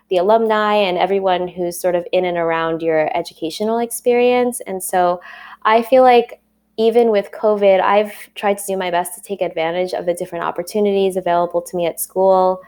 the 0.09 0.17
alumni 0.17 0.75
and 0.75 0.99
everyone 0.99 1.49
who's 1.49 1.79
sort 1.79 1.95
of 1.95 2.07
in 2.13 2.25
and 2.25 2.37
around 2.37 2.83
your 2.83 3.15
educational 3.17 3.79
experience. 3.79 4.61
And 4.67 4.83
so 4.83 5.21
I 5.63 5.83
feel 5.83 6.03
like 6.03 6.41
even 6.77 7.11
with 7.11 7.31
COVID, 7.31 7.81
I've 7.81 8.13
tried 8.35 8.59
to 8.59 8.67
do 8.67 8.77
my 8.77 8.91
best 8.91 9.15
to 9.15 9.23
take 9.23 9.41
advantage 9.41 9.93
of 9.93 10.07
the 10.07 10.15
different 10.15 10.45
opportunities 10.45 11.17
available 11.17 11.63
to 11.63 11.77
me 11.77 11.87
at 11.87 12.01
school 12.01 12.61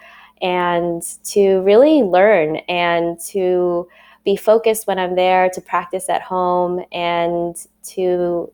and 0.42 1.02
to 1.24 1.60
really 1.62 2.02
learn 2.02 2.56
and 2.68 3.18
to 3.20 3.88
be 4.24 4.36
focused 4.36 4.86
when 4.86 4.98
I'm 4.98 5.16
there, 5.16 5.48
to 5.50 5.60
practice 5.60 6.08
at 6.08 6.22
home, 6.22 6.84
and 6.92 7.56
to 7.84 8.52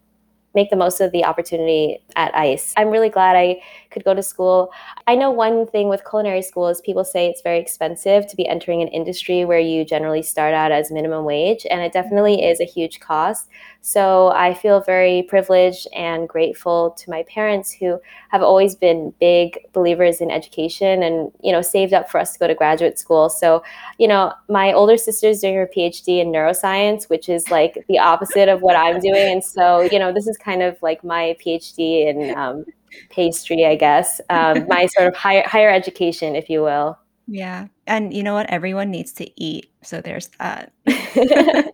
make 0.54 0.71
the 0.71 0.76
most 0.76 1.00
of 1.00 1.12
the 1.12 1.25
opportunity 1.25 1.99
at 2.16 2.35
ICE. 2.35 2.75
I'm 2.76 2.88
really 2.88 3.09
glad 3.09 3.37
I 3.37 3.62
could 3.92 4.04
go 4.04 4.14
to 4.14 4.22
school. 4.22 4.72
I 5.06 5.14
know 5.14 5.30
one 5.30 5.66
thing 5.66 5.88
with 5.88 6.08
culinary 6.08 6.42
school 6.42 6.68
is 6.68 6.80
people 6.80 7.04
say 7.04 7.26
it's 7.26 7.42
very 7.42 7.58
expensive 7.58 8.26
to 8.28 8.37
be 8.37 8.49
entering 8.49 8.82
an 8.82 8.88
industry 8.88 9.44
where 9.44 9.58
you 9.58 9.84
generally 9.84 10.22
start 10.22 10.54
out 10.54 10.72
as 10.72 10.90
minimum 10.90 11.25
wage, 11.25 11.66
and 11.70 11.82
it 11.82 11.92
definitely 11.92 12.44
is 12.44 12.61
a 12.61 12.64
huge 12.64 13.00
cost. 13.00 13.49
So 13.82 14.28
I 14.28 14.54
feel 14.54 14.80
very 14.80 15.25
privileged 15.25 15.88
and 15.92 16.28
grateful 16.28 16.92
to 16.99 17.11
my 17.11 17.25
parents 17.25 17.72
who 17.72 18.00
have 18.30 18.40
always 18.40 18.76
been 18.76 19.12
big 19.18 19.58
believers 19.72 20.20
in 20.20 20.30
education 20.30 21.02
and 21.02 21.32
you 21.42 21.50
know 21.50 21.62
saved 21.62 21.92
up 21.92 22.08
for 22.08 22.18
us 22.20 22.32
to 22.32 22.38
go 22.38 22.46
to 22.46 22.54
graduate 22.54 22.99
school. 22.99 23.28
So 23.28 23.62
you 23.99 24.06
know 24.06 24.32
my 24.49 24.72
older 24.72 24.96
sister's 24.96 25.40
doing 25.40 25.56
her 25.56 25.68
PhD 25.76 26.20
in 26.20 26.28
neuroscience, 26.28 27.08
which 27.11 27.28
is 27.28 27.50
like 27.50 27.84
the 27.88 27.99
opposite 27.99 28.49
of 28.49 28.62
what 28.62 28.76
I'm 28.76 29.00
doing, 29.00 29.32
and 29.32 29.44
so 29.44 29.80
you 29.80 29.99
know 29.99 30.12
this 30.12 30.28
is 30.28 30.38
kind 30.38 30.62
of 30.62 30.80
like 30.80 31.02
my 31.02 31.37
PhD 31.44 32.06
in 32.06 32.37
um, 32.37 32.64
pastry, 33.11 33.64
I 33.64 33.76
guess, 33.76 34.20
um, 34.30 34.66
my 34.68 34.87
sort 34.87 35.08
of 35.08 35.16
higher 35.16 35.42
higher 35.46 35.70
education, 35.70 36.37
if 36.37 36.49
you 36.49 36.62
will. 36.62 36.99
Yeah. 37.26 37.68
And 37.87 38.12
you 38.12 38.22
know 38.22 38.34
what? 38.34 38.50
Everyone 38.50 38.90
needs 38.90 39.12
to 39.14 39.42
eat. 39.42 39.70
So 39.82 40.00
there's 40.00 40.28
that. 40.38 40.72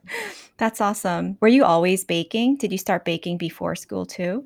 That's 0.56 0.80
awesome. 0.80 1.36
Were 1.40 1.48
you 1.48 1.64
always 1.64 2.04
baking? 2.04 2.56
Did 2.56 2.72
you 2.72 2.78
start 2.78 3.04
baking 3.04 3.38
before 3.38 3.76
school 3.76 4.06
too? 4.06 4.44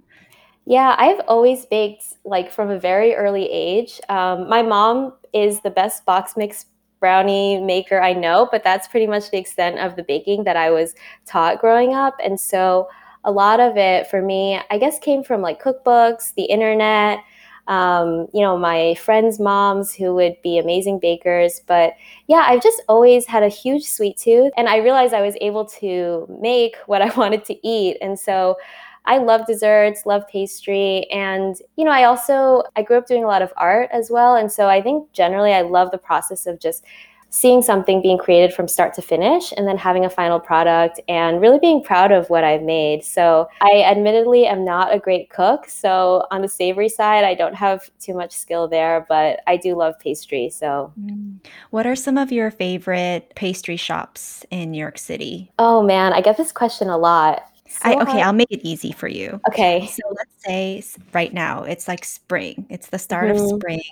Yeah, 0.65 0.95
I've 0.99 1.21
always 1.27 1.67
baked 1.67 2.05
like 2.25 2.53
from 2.53 2.71
a 2.71 2.79
very 2.79 3.15
early 3.15 3.49
age. 3.51 4.01
Um, 4.09 4.49
my 4.49 4.63
mom 4.63 5.15
is 5.33 5.61
the 5.61 5.71
best 5.71 6.05
box 6.05 6.37
mix 6.37 6.67
brownie 7.01 7.61
maker 7.61 8.01
I 8.01 8.13
know, 8.13 8.49
but 8.53 8.63
that's 8.63 8.87
pretty 8.87 9.09
much 9.09 9.31
the 9.31 9.39
extent 9.39 9.81
of 9.81 9.97
the 9.97 10.05
baking 10.05 10.45
that 10.45 10.57
I 10.57 10.71
was 10.71 10.95
taught 11.27 11.61
growing 11.61 11.95
up. 11.95 12.15
And 12.23 12.39
so 12.39 12.89
a 13.25 13.33
lot 13.33 13.61
of 13.61 13.77
it 13.77 14.09
for 14.09 14.23
me, 14.23 14.61
I 14.71 14.79
guess, 14.79 14.99
came 14.99 15.23
from 15.23 15.41
like 15.41 15.63
cookbooks, 15.63 16.35
the 16.35 16.45
internet, 16.45 17.21
um, 17.69 18.27
you 18.35 18.41
know, 18.41 18.59
my 18.59 18.95
friends' 18.95 19.39
moms 19.39 19.95
who 19.95 20.15
would 20.15 20.37
be 20.43 20.59
amazing 20.59 20.99
bakers. 20.99 21.61
But 21.67 21.95
yeah, 22.27 22.45
I've 22.49 22.63
just 22.63 22.83
always 22.89 23.27
had 23.27 23.43
a 23.43 23.49
huge 23.49 23.85
sweet 23.85 24.17
tooth. 24.17 24.53
And 24.57 24.69
I 24.69 24.79
realized 24.79 25.15
I 25.15 25.23
was 25.23 25.37
able 25.41 25.65
to 25.81 26.27
make 26.41 26.77
what 26.87 27.03
I 27.03 27.15
wanted 27.17 27.45
to 27.47 27.67
eat. 27.67 27.99
And 28.01 28.19
so 28.19 28.57
I 29.05 29.19
love 29.19 29.47
desserts, 29.47 30.07
love 30.07 30.27
pastry, 30.29 31.11
and 31.11 31.57
you 31.77 31.85
know, 31.85 31.91
I 31.91 32.05
also 32.05 32.63
I 32.77 32.83
grew 32.83 32.99
up 32.99 33.07
doing 33.07 33.25
a 33.25 33.27
lot 33.27 33.43
of 33.43 33.53
art 33.57 33.89
as 33.93 34.11
well, 34.11 34.37
and 34.37 34.51
so 34.51 34.69
I 34.69 34.81
think 34.81 35.11
generally 35.13 35.53
I 35.53 35.63
love 35.63 35.91
the 35.91 35.99
process 35.99 36.47
of 36.47 36.61
just 36.61 36.85
seeing 37.33 37.63
something 37.63 38.03
being 38.03 38.19
created 38.19 38.53
from 38.53 38.69
start 38.69 38.93
to 38.95 39.03
finish 39.03 39.53
and 39.57 39.67
then 39.67 39.79
having 39.79 40.05
a 40.05 40.11
final 40.11 40.39
product 40.39 41.01
and 41.09 41.41
really 41.41 41.59
being 41.59 41.83
proud 41.83 42.13
of 42.13 42.29
what 42.29 42.45
I've 42.45 42.63
made. 42.63 43.05
So, 43.05 43.49
I 43.63 43.83
admittedly 43.83 44.47
am 44.47 44.65
not 44.65 44.95
a 44.95 44.99
great 44.99 45.31
cook. 45.31 45.67
So, 45.67 46.27
on 46.31 46.43
the 46.43 46.49
savory 46.49 46.91
side, 46.91 47.25
I 47.25 47.35
don't 47.35 47.55
have 47.55 47.91
too 47.99 48.15
much 48.15 48.33
skill 48.33 48.69
there, 48.69 49.07
but 49.09 49.41
I 49.47 49.57
do 49.57 49.75
love 49.75 49.99
pastry. 49.99 50.51
So, 50.51 50.93
mm. 51.01 51.39
what 51.71 51.87
are 51.87 51.97
some 51.97 52.19
of 52.19 52.31
your 52.31 52.51
favorite 52.51 53.33
pastry 53.35 53.77
shops 53.77 54.45
in 54.51 54.71
New 54.71 54.79
York 54.79 54.99
City? 54.99 55.51
Oh 55.59 55.83
man, 55.83 56.13
I 56.13 56.21
get 56.21 56.37
this 56.37 56.53
question 56.53 56.89
a 56.89 56.99
lot. 56.99 57.45
So 57.67 57.79
I, 57.85 58.03
okay, 58.03 58.21
I'll 58.21 58.35
make 58.35 58.51
it 58.51 58.61
easy 58.63 58.93
for 58.93 59.09
you. 59.09 59.41
Okay. 59.49 59.87
So 59.87 60.03
let's 60.11 60.45
say 60.45 60.83
right 61.15 61.33
now 61.33 61.63
it's 61.63 61.89
like 61.89 62.05
spring. 62.05 62.67
It's 62.69 62.89
the 62.89 62.99
start 62.99 63.35
mm-hmm. 63.35 63.55
of 63.55 63.61
spring 63.61 63.83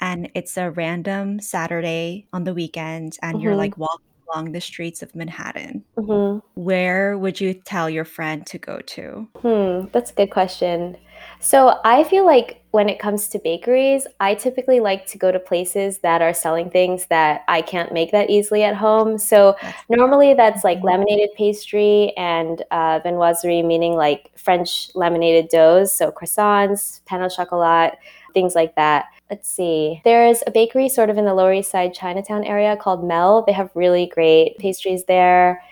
and 0.00 0.30
it's 0.34 0.56
a 0.56 0.70
random 0.70 1.40
Saturday 1.40 2.26
on 2.32 2.44
the 2.44 2.54
weekend, 2.54 3.18
and 3.22 3.36
mm-hmm. 3.36 3.44
you're 3.44 3.56
like 3.56 3.76
walking 3.78 4.06
along 4.32 4.52
the 4.52 4.60
streets 4.60 5.02
of 5.02 5.14
Manhattan, 5.14 5.84
mm-hmm. 5.96 6.38
where 6.54 7.18
would 7.18 7.40
you 7.40 7.54
tell 7.54 7.90
your 7.90 8.04
friend 8.04 8.46
to 8.46 8.58
go 8.58 8.80
to? 8.80 9.28
Hmm, 9.38 9.88
that's 9.92 10.10
a 10.10 10.14
good 10.14 10.30
question. 10.30 10.96
So 11.38 11.78
I 11.84 12.04
feel 12.04 12.24
like 12.24 12.62
when 12.70 12.88
it 12.88 12.98
comes 12.98 13.28
to 13.28 13.38
bakeries, 13.38 14.06
I 14.20 14.34
typically 14.34 14.80
like 14.80 15.06
to 15.06 15.18
go 15.18 15.30
to 15.30 15.38
places 15.38 15.98
that 15.98 16.22
are 16.22 16.32
selling 16.32 16.70
things 16.70 17.06
that 17.06 17.42
I 17.48 17.62
can't 17.62 17.92
make 17.92 18.12
that 18.12 18.30
easily 18.30 18.62
at 18.62 18.76
home. 18.76 19.18
So 19.18 19.56
normally 19.88 20.34
that's 20.34 20.64
like 20.64 20.78
mm-hmm. 20.78 20.86
laminated 20.86 21.30
pastry 21.36 22.12
and 22.16 22.62
uh, 22.70 23.00
meaning 23.04 23.94
like 23.94 24.30
French 24.36 24.90
laminated 24.94 25.50
doughs, 25.50 25.92
so 25.92 26.10
croissants, 26.10 27.04
pain 27.04 27.20
au 27.20 27.28
chocolat, 27.28 27.98
things 28.32 28.54
like 28.54 28.74
that. 28.76 29.06
Let's 29.30 29.48
see. 29.48 30.00
There's 30.04 30.42
a 30.46 30.50
bakery 30.50 30.88
sort 30.88 31.08
of 31.08 31.16
in 31.16 31.24
the 31.24 31.34
Lower 31.34 31.52
East 31.52 31.70
Side 31.70 31.94
Chinatown 31.94 32.42
area 32.42 32.76
called 32.76 33.04
Mel. 33.04 33.44
They 33.46 33.52
have 33.52 33.70
really 33.74 34.06
great 34.06 34.58
pastries 34.58 35.04
there. 35.04 35.62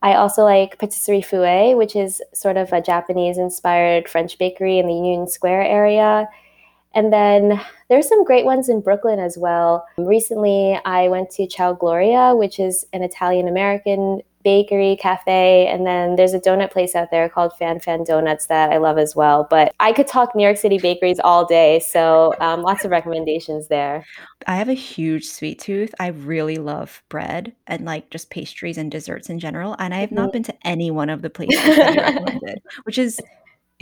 I 0.00 0.14
also 0.14 0.44
like 0.44 0.78
Patisserie 0.78 1.20
Fouet, 1.20 1.76
which 1.76 1.94
is 1.94 2.22
sort 2.32 2.56
of 2.56 2.72
a 2.72 2.80
Japanese 2.80 3.36
inspired 3.36 4.08
French 4.08 4.38
bakery 4.38 4.78
in 4.78 4.86
the 4.86 4.94
Union 4.94 5.28
Square 5.28 5.64
area. 5.64 6.26
And 6.94 7.12
then 7.12 7.60
there's 7.88 8.08
some 8.08 8.24
great 8.24 8.46
ones 8.46 8.68
in 8.68 8.80
Brooklyn 8.80 9.18
as 9.18 9.36
well. 9.38 9.86
Recently, 9.98 10.80
I 10.84 11.08
went 11.08 11.30
to 11.32 11.46
Ciao 11.46 11.74
Gloria, 11.74 12.34
which 12.34 12.58
is 12.58 12.86
an 12.94 13.02
Italian 13.02 13.46
American 13.46 14.22
bakery 14.42 14.96
cafe 15.00 15.66
and 15.66 15.86
then 15.86 16.16
there's 16.16 16.34
a 16.34 16.40
donut 16.40 16.70
place 16.70 16.94
out 16.94 17.10
there 17.10 17.28
called 17.28 17.52
fan 17.58 17.80
fan 17.80 18.04
donuts 18.04 18.46
that 18.46 18.70
i 18.70 18.76
love 18.76 18.98
as 18.98 19.14
well. 19.16 19.46
But 19.48 19.74
i 19.80 19.92
could 19.92 20.06
talk 20.06 20.34
new 20.34 20.44
york 20.44 20.56
city 20.56 20.78
bakeries 20.78 21.20
all 21.22 21.46
day 21.46 21.80
so 21.80 22.34
um, 22.40 22.62
lots 22.62 22.84
of 22.84 22.90
recommendations 22.90 23.68
there. 23.68 24.04
I 24.46 24.56
have 24.56 24.68
a 24.68 24.74
huge 24.74 25.26
sweet 25.26 25.60
tooth. 25.60 25.94
I 26.00 26.08
really 26.08 26.56
love 26.56 27.02
bread 27.08 27.54
and 27.66 27.84
like 27.84 28.10
just 28.10 28.30
pastries 28.30 28.78
and 28.78 28.90
desserts 28.90 29.30
in 29.30 29.38
general 29.38 29.76
and 29.78 29.94
i 29.94 29.98
have 29.98 30.12
not 30.12 30.26
mm-hmm. 30.26 30.32
been 30.32 30.42
to 30.44 30.54
any 30.64 30.90
one 30.90 31.10
of 31.10 31.22
the 31.22 31.30
places 31.30 31.62
that 31.64 31.94
you 31.94 32.00
recommended 32.00 32.62
which 32.84 32.98
is 32.98 33.20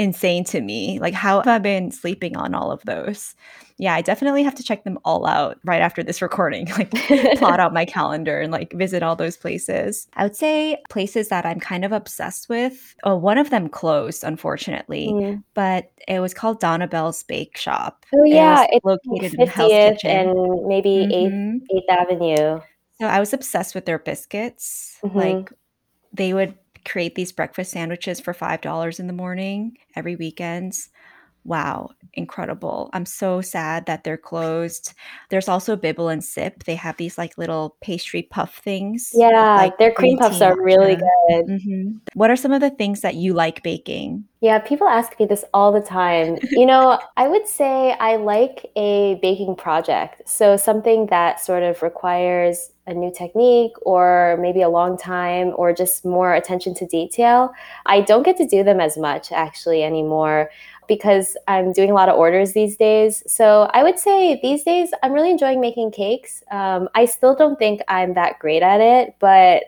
insane 0.00 0.44
to 0.44 0.62
me. 0.62 0.98
Like, 0.98 1.12
how 1.12 1.36
have 1.36 1.46
I 1.46 1.58
been 1.58 1.90
sleeping 1.90 2.34
on 2.34 2.54
all 2.54 2.72
of 2.72 2.82
those? 2.84 3.34
Yeah, 3.76 3.94
I 3.94 4.00
definitely 4.00 4.42
have 4.42 4.54
to 4.54 4.62
check 4.62 4.84
them 4.84 4.98
all 5.04 5.26
out 5.26 5.58
right 5.62 5.82
after 5.82 6.02
this 6.02 6.22
recording, 6.22 6.66
like 6.70 6.90
plot 7.36 7.60
out 7.60 7.74
my 7.74 7.84
calendar 7.84 8.40
and 8.40 8.50
like 8.50 8.72
visit 8.72 9.02
all 9.02 9.14
those 9.14 9.36
places. 9.36 10.08
I 10.14 10.22
would 10.24 10.36
say 10.36 10.78
places 10.88 11.28
that 11.28 11.44
I'm 11.44 11.60
kind 11.60 11.84
of 11.84 11.92
obsessed 11.92 12.48
with. 12.48 12.94
Oh, 13.04 13.14
one 13.16 13.36
of 13.36 13.50
them 13.50 13.68
closed, 13.68 14.24
unfortunately, 14.24 15.08
mm. 15.08 15.44
but 15.52 15.92
it 16.08 16.20
was 16.20 16.32
called 16.32 16.60
Donna 16.60 16.88
Bell's 16.88 17.22
Bake 17.22 17.58
Shop. 17.58 18.06
Oh, 18.14 18.24
yeah. 18.24 18.64
It 18.64 18.82
it's 18.82 18.84
located 18.84 19.34
in 19.34 19.46
Hell's 19.46 19.70
Kitchen. 19.70 20.10
and 20.10 20.66
maybe 20.66 21.06
mm-hmm. 21.10 21.76
8th, 21.76 21.82
8th 21.88 21.94
Avenue. 21.94 22.60
So 22.98 23.06
I 23.06 23.20
was 23.20 23.32
obsessed 23.34 23.74
with 23.74 23.84
their 23.84 23.98
biscuits. 23.98 24.98
Mm-hmm. 25.02 25.18
Like, 25.18 25.52
they 26.12 26.32
would 26.32 26.54
create 26.84 27.14
these 27.14 27.32
breakfast 27.32 27.72
sandwiches 27.72 28.20
for 28.20 28.34
$5 28.34 29.00
in 29.00 29.06
the 29.06 29.12
morning 29.12 29.76
every 29.94 30.16
weekends. 30.16 30.90
Wow, 31.44 31.90
incredible. 32.14 32.90
I'm 32.92 33.06
so 33.06 33.40
sad 33.40 33.86
that 33.86 34.04
they're 34.04 34.18
closed. 34.18 34.92
There's 35.30 35.48
also 35.48 35.74
Bibble 35.74 36.10
and 36.10 36.22
Sip. 36.22 36.64
They 36.64 36.74
have 36.74 36.98
these 36.98 37.16
like 37.16 37.38
little 37.38 37.76
pastry 37.80 38.22
puff 38.22 38.58
things. 38.58 39.10
Yeah, 39.14 39.56
like 39.56 39.78
their 39.78 39.92
cream 39.92 40.18
puffs 40.18 40.42
are 40.42 40.60
really 40.60 40.96
good. 40.96 41.46
Mm-hmm. 41.46 41.96
What 42.12 42.30
are 42.30 42.36
some 42.36 42.52
of 42.52 42.60
the 42.60 42.70
things 42.70 43.00
that 43.00 43.14
you 43.14 43.32
like 43.32 43.62
baking? 43.62 44.24
Yeah, 44.40 44.58
people 44.58 44.86
ask 44.86 45.18
me 45.18 45.24
this 45.24 45.44
all 45.54 45.72
the 45.72 45.80
time. 45.80 46.36
you 46.50 46.66
know, 46.66 47.00
I 47.16 47.26
would 47.26 47.46
say 47.46 47.92
I 47.98 48.16
like 48.16 48.70
a 48.76 49.18
baking 49.22 49.56
project. 49.56 50.28
So 50.28 50.58
something 50.58 51.06
that 51.06 51.40
sort 51.40 51.62
of 51.62 51.82
requires 51.82 52.70
a 52.90 52.94
new 52.94 53.12
technique 53.12 53.72
or 53.82 54.36
maybe 54.40 54.62
a 54.62 54.68
long 54.68 54.98
time 54.98 55.52
or 55.56 55.72
just 55.72 56.04
more 56.04 56.34
attention 56.34 56.74
to 56.74 56.86
detail. 56.86 57.52
I 57.86 58.00
don't 58.00 58.24
get 58.24 58.36
to 58.38 58.46
do 58.46 58.62
them 58.62 58.80
as 58.80 58.98
much 58.98 59.32
actually 59.32 59.82
anymore 59.82 60.50
because 60.88 61.36
I'm 61.46 61.72
doing 61.72 61.90
a 61.90 61.94
lot 61.94 62.08
of 62.08 62.16
orders 62.16 62.52
these 62.52 62.76
days. 62.76 63.22
So 63.26 63.70
I 63.72 63.84
would 63.84 63.98
say 63.98 64.40
these 64.42 64.64
days 64.64 64.90
I'm 65.02 65.12
really 65.12 65.30
enjoying 65.30 65.60
making 65.60 65.92
cakes. 65.92 66.42
Um, 66.50 66.88
I 66.94 67.04
still 67.04 67.36
don't 67.36 67.58
think 67.58 67.80
I'm 67.86 68.14
that 68.14 68.40
great 68.40 68.62
at 68.62 68.80
it, 68.80 69.14
but 69.20 69.62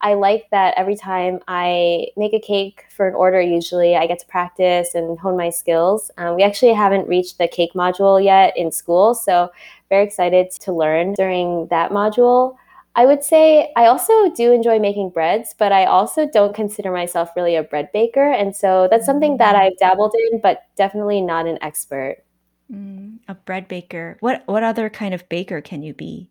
I 0.00 0.14
like 0.14 0.48
that 0.50 0.74
every 0.76 0.94
time 0.94 1.40
I 1.48 2.06
make 2.16 2.32
a 2.32 2.38
cake 2.38 2.84
for 2.96 3.08
an 3.08 3.14
order, 3.14 3.40
usually 3.40 3.96
I 3.96 4.06
get 4.06 4.20
to 4.20 4.26
practice 4.26 4.94
and 4.94 5.18
hone 5.18 5.36
my 5.36 5.50
skills. 5.50 6.12
Um, 6.16 6.36
we 6.36 6.44
actually 6.44 6.74
haven't 6.74 7.08
reached 7.08 7.38
the 7.38 7.48
cake 7.48 7.72
module 7.74 8.22
yet 8.22 8.56
in 8.56 8.70
school, 8.70 9.14
so 9.14 9.50
very 9.88 10.04
excited 10.04 10.52
to 10.60 10.72
learn 10.72 11.14
during 11.14 11.66
that 11.68 11.90
module. 11.90 12.56
I 12.98 13.06
would 13.06 13.22
say 13.22 13.72
I 13.76 13.86
also 13.86 14.28
do 14.30 14.50
enjoy 14.50 14.80
making 14.80 15.10
breads, 15.10 15.54
but 15.56 15.70
I 15.70 15.84
also 15.84 16.26
don't 16.26 16.52
consider 16.52 16.90
myself 16.90 17.30
really 17.36 17.54
a 17.54 17.62
bread 17.62 17.90
baker. 17.92 18.32
And 18.32 18.56
so 18.56 18.88
that's 18.90 19.06
something 19.06 19.36
that 19.36 19.54
mm. 19.54 19.60
I've 19.60 19.78
dabbled 19.78 20.16
in, 20.32 20.40
but 20.40 20.64
definitely 20.74 21.20
not 21.20 21.46
an 21.46 21.58
expert. 21.62 22.24
Mm, 22.68 23.20
a 23.28 23.36
bread 23.36 23.68
baker. 23.68 24.16
What 24.18 24.42
what 24.46 24.64
other 24.64 24.90
kind 24.90 25.14
of 25.14 25.28
baker 25.28 25.60
can 25.60 25.84
you 25.84 25.94
be? 25.94 26.28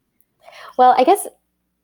Well, 0.78 0.94
I 0.98 1.06
guess 1.06 1.26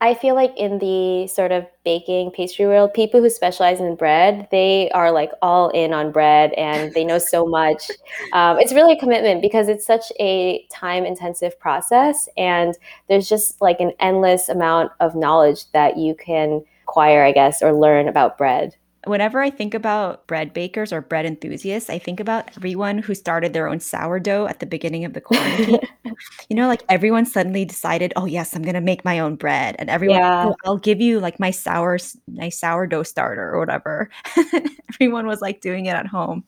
I 0.00 0.14
feel 0.14 0.34
like 0.34 0.54
in 0.56 0.78
the 0.80 1.26
sort 1.28 1.52
of 1.52 1.66
baking 1.84 2.32
pastry 2.32 2.66
world, 2.66 2.92
people 2.92 3.20
who 3.20 3.30
specialize 3.30 3.80
in 3.80 3.94
bread, 3.94 4.48
they 4.50 4.90
are 4.90 5.10
like 5.10 5.30
all 5.40 5.70
in 5.70 5.92
on 5.92 6.12
bread 6.12 6.52
and 6.54 6.92
they 6.92 7.04
know 7.04 7.18
so 7.18 7.46
much. 7.48 7.90
Um, 8.32 8.58
it's 8.58 8.72
really 8.72 8.94
a 8.94 8.98
commitment 8.98 9.40
because 9.40 9.68
it's 9.68 9.86
such 9.86 10.12
a 10.20 10.66
time 10.70 11.04
intensive 11.04 11.58
process 11.58 12.28
and 12.36 12.76
there's 13.08 13.28
just 13.28 13.60
like 13.62 13.80
an 13.80 13.92
endless 14.00 14.48
amount 14.48 14.92
of 15.00 15.14
knowledge 15.14 15.70
that 15.72 15.96
you 15.96 16.14
can 16.14 16.62
acquire, 16.82 17.24
I 17.24 17.32
guess, 17.32 17.62
or 17.62 17.72
learn 17.72 18.08
about 18.08 18.36
bread 18.36 18.76
whenever 19.06 19.40
I 19.40 19.50
think 19.50 19.74
about 19.74 20.26
bread 20.26 20.52
bakers 20.52 20.92
or 20.92 21.00
bread 21.00 21.26
enthusiasts, 21.26 21.90
I 21.90 21.98
think 21.98 22.20
about 22.20 22.48
everyone 22.56 22.98
who 22.98 23.14
started 23.14 23.52
their 23.52 23.68
own 23.68 23.80
sourdough 23.80 24.46
at 24.46 24.60
the 24.60 24.66
beginning 24.66 25.04
of 25.04 25.12
the 25.12 25.20
quarantine. 25.20 25.80
you 26.48 26.56
know, 26.56 26.68
like 26.68 26.82
everyone 26.88 27.26
suddenly 27.26 27.64
decided, 27.64 28.12
oh 28.16 28.26
yes, 28.26 28.54
I'm 28.54 28.62
gonna 28.62 28.80
make 28.80 29.04
my 29.04 29.18
own 29.18 29.36
bread, 29.36 29.76
and 29.78 29.90
everyone, 29.90 30.18
yeah. 30.18 30.46
oh, 30.46 30.56
I'll 30.64 30.78
give 30.78 31.00
you 31.00 31.20
like 31.20 31.38
my 31.38 31.50
sour, 31.50 31.98
my 32.28 32.48
sourdough 32.48 33.02
starter 33.02 33.52
or 33.52 33.58
whatever. 33.58 34.10
everyone 34.94 35.26
was 35.26 35.40
like 35.40 35.60
doing 35.60 35.86
it 35.86 35.94
at 35.94 36.06
home. 36.06 36.44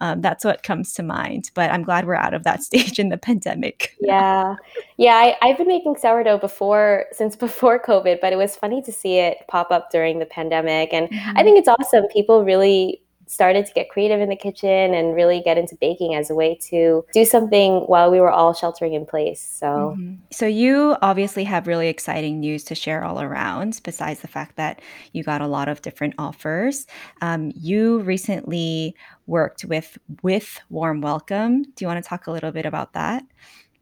Um, 0.00 0.20
that's 0.20 0.44
what 0.44 0.62
comes 0.62 0.94
to 0.94 1.02
mind. 1.02 1.50
But 1.54 1.70
I'm 1.70 1.82
glad 1.82 2.06
we're 2.06 2.14
out 2.14 2.34
of 2.34 2.44
that 2.44 2.62
stage 2.68 2.98
in 2.98 3.08
the 3.08 3.18
pandemic. 3.18 3.96
yeah, 4.00 4.56
yeah. 4.96 5.14
I, 5.14 5.36
I've 5.42 5.58
been 5.58 5.68
making 5.68 5.96
sourdough 5.96 6.38
before 6.38 7.06
since 7.12 7.36
before 7.36 7.78
COVID, 7.78 8.20
but 8.20 8.32
it 8.32 8.36
was 8.36 8.56
funny 8.56 8.82
to 8.82 8.92
see 8.92 9.18
it 9.18 9.38
pop 9.48 9.70
up 9.70 9.90
during 9.90 10.18
the 10.18 10.26
pandemic, 10.26 10.92
and 10.92 11.08
mm-hmm. 11.08 11.38
I 11.38 11.42
think 11.42 11.58
it's 11.58 11.68
awesome. 11.68 11.83
People 12.12 12.44
really 12.44 13.00
started 13.26 13.66
to 13.66 13.72
get 13.72 13.88
creative 13.88 14.20
in 14.20 14.28
the 14.28 14.36
kitchen 14.36 14.94
and 14.94 15.14
really 15.14 15.40
get 15.40 15.58
into 15.58 15.76
baking 15.80 16.14
as 16.14 16.30
a 16.30 16.34
way 16.34 16.54
to 16.54 17.04
do 17.12 17.24
something 17.24 17.80
while 17.86 18.10
we 18.10 18.20
were 18.20 18.30
all 18.30 18.52
sheltering 18.52 18.94
in 18.94 19.06
place. 19.06 19.40
So, 19.40 19.94
mm-hmm. 19.96 20.14
so 20.30 20.46
you 20.46 20.96
obviously 21.02 21.44
have 21.44 21.66
really 21.66 21.88
exciting 21.88 22.40
news 22.40 22.64
to 22.64 22.74
share 22.74 23.04
all 23.04 23.20
around. 23.20 23.80
Besides 23.82 24.20
the 24.20 24.28
fact 24.28 24.56
that 24.56 24.80
you 25.12 25.22
got 25.22 25.40
a 25.40 25.46
lot 25.46 25.68
of 25.68 25.82
different 25.82 26.14
offers, 26.18 26.86
um, 27.22 27.52
you 27.54 28.00
recently 28.00 28.94
worked 29.26 29.64
with 29.64 29.98
with 30.22 30.60
Warm 30.70 31.00
Welcome. 31.00 31.62
Do 31.62 31.72
you 31.80 31.86
want 31.86 32.02
to 32.02 32.08
talk 32.08 32.26
a 32.26 32.32
little 32.32 32.52
bit 32.52 32.66
about 32.66 32.92
that? 32.92 33.24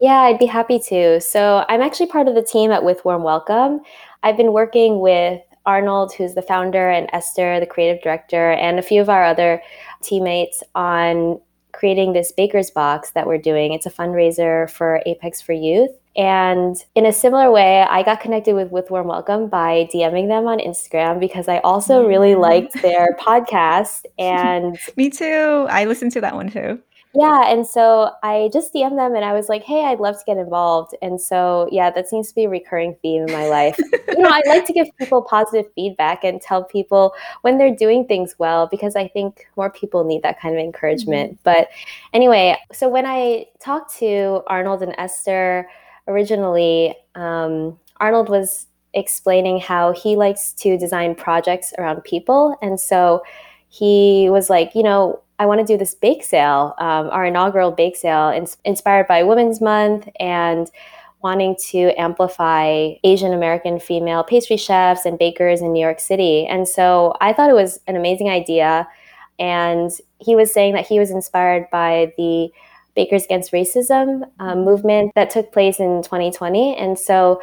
Yeah, 0.01 0.21
I'd 0.21 0.39
be 0.39 0.47
happy 0.47 0.81
to. 0.89 1.21
So, 1.21 1.65
I'm 1.69 1.81
actually 1.81 2.07
part 2.07 2.29
of 2.29 2.35
the 2.35 2.43
team 2.43 2.71
at 2.71 2.85
With 2.85 3.05
Warm 3.05 3.23
Welcome. 3.23 3.81
I've 4.23 4.37
been 4.37 4.53
working 4.53 5.01
with 5.01 5.43
Arnold, 5.67 6.13
who's 6.13 6.35
the 6.35 6.43
founder, 6.43 6.91
and 6.91 7.09
Esther, 7.13 7.61
the 7.61 7.67
creative 7.67 8.03
director, 8.03 8.53
and 8.53 8.79
a 8.79 8.83
few 8.83 9.01
of 9.01 9.09
our 9.09 9.25
other 9.25 9.63
teammates 10.03 10.63
on 10.75 11.41
creating 11.73 12.13
this 12.13 12.33
baker's 12.33 12.71
box 12.71 13.11
that 13.13 13.27
we're 13.27 13.39
doing. 13.39 13.73
It's 13.73 13.87
a 13.87 13.91
fundraiser 13.91 14.71
for 14.71 15.03
Apex 15.07 15.41
for 15.41 15.53
Youth. 15.53 15.91
And 16.15 16.77
in 16.95 17.07
a 17.07 17.13
similar 17.13 17.51
way, 17.51 17.81
I 17.83 18.03
got 18.03 18.21
connected 18.21 18.55
with 18.55 18.71
With 18.71 18.91
Warm 18.91 19.07
Welcome 19.07 19.49
by 19.49 19.89
DMing 19.93 20.29
them 20.29 20.47
on 20.47 20.59
Instagram 20.59 21.19
because 21.19 21.49
I 21.49 21.59
also 21.59 22.07
really 22.07 22.35
liked 22.35 22.81
their 22.83 23.17
podcast. 23.21 24.05
And 24.19 24.79
me 24.97 25.09
too. 25.09 25.67
I 25.71 25.87
listened 25.87 26.13
to 26.13 26.21
that 26.21 26.35
one 26.35 26.51
too. 26.51 26.81
Yeah, 27.15 27.43
and 27.47 27.67
so 27.67 28.11
I 28.23 28.49
just 28.55 28.73
DM'd 28.73 28.99
them 28.99 29.15
and 29.15 29.25
I 29.25 29.35
was 29.35 29.51
like, 29.51 29.63
"Hey, 29.63 29.85
I'd 29.85 30.01
love 30.01 30.19
to 30.19 30.25
get 30.25 30.39
involved." 30.39 30.95
And 31.03 31.21
so, 31.21 31.69
yeah, 31.71 31.91
that 31.91 32.09
seems 32.09 32.29
to 32.29 32.35
be 32.35 32.45
a 32.45 32.49
recurring 32.49 32.97
theme 33.03 33.25
in 33.29 33.33
my 33.33 33.49
life. 33.49 33.79
you 34.09 34.19
know, 34.19 34.31
I 34.31 34.41
like 34.47 34.67
to 34.67 34.73
give 34.73 34.87
people 34.99 35.21
positive 35.21 35.71
feedback 35.75 36.25
and 36.25 36.41
tell 36.41 36.65
people 36.65 37.13
when 37.43 37.59
they're 37.59 37.75
doing 37.75 38.07
things 38.07 38.37
well 38.39 38.67
because 38.67 38.97
I 38.97 39.09
think 39.09 39.47
more 39.57 39.69
people 39.69 40.05
need 40.05 40.23
that 40.23 40.41
kind 40.41 40.55
of 40.55 40.61
encouragement. 40.61 41.33
Mm-hmm. 41.33 41.43
But 41.45 41.69
anyway, 42.15 42.57
so 42.73 42.89
when 42.89 43.05
I 43.05 43.47
talked 43.61 43.95
to 43.99 44.43
Arnold 44.47 44.83
and 44.83 44.95
Esther 44.97 45.69
originally, 46.09 46.95
um, 47.15 47.79
Arnold 47.99 48.31
was 48.31 48.69
explaining 48.95 49.61
how 49.61 49.93
he 49.93 50.17
likes 50.17 50.53
to 50.55 50.79
design 50.79 51.15
projects 51.15 51.75
around 51.79 52.03
people, 52.05 52.57
and 52.63 52.81
so 52.81 53.23
he 53.69 54.29
was 54.29 54.51
like, 54.51 54.75
you 54.75 54.83
know, 54.83 55.22
I 55.39 55.47
want 55.47 55.61
to 55.61 55.67
do 55.67 55.77
this 55.77 55.95
bake 55.95 56.23
sale, 56.23 56.75
um, 56.79 57.09
our 57.11 57.25
inaugural 57.25 57.73
bake 57.73 57.97
sale, 57.97 58.29
ins- 58.29 58.59
inspired 58.65 59.09
by 59.09 59.23
Women's 59.23 59.61
Month 59.61 60.09
and 60.21 60.71
wanting 61.23 61.57
to 61.71 61.93
amplify 61.99 62.91
Asian 63.05 63.33
American 63.33 63.79
female 63.79 64.25
pastry 64.25 64.57
chefs 64.57 65.05
and 65.05 65.19
bakers 65.19 65.61
in 65.61 65.73
New 65.73 65.81
York 65.81 66.01
City. 66.01 66.47
And 66.47 66.69
so 66.69 67.15
I 67.21 67.33
thought 67.33 67.51
it 67.51 67.55
was 67.55 67.81
an 67.87 67.97
amazing 67.97 68.29
idea. 68.29 68.89
And 69.39 69.91
he 70.19 70.37
was 70.37 70.53
saying 70.53 70.75
that 70.75 70.87
he 70.87 70.99
was 70.99 71.11
inspired 71.11 71.69
by 71.71 72.13
the 72.17 72.51
Bakers 72.95 73.25
Against 73.25 73.53
Racism 73.53 74.29
um, 74.39 74.65
movement 74.65 75.13
that 75.15 75.31
took 75.31 75.53
place 75.53 75.81
in 75.81 76.03
2020. 76.03 76.77
And 76.77 76.99
so 76.99 77.41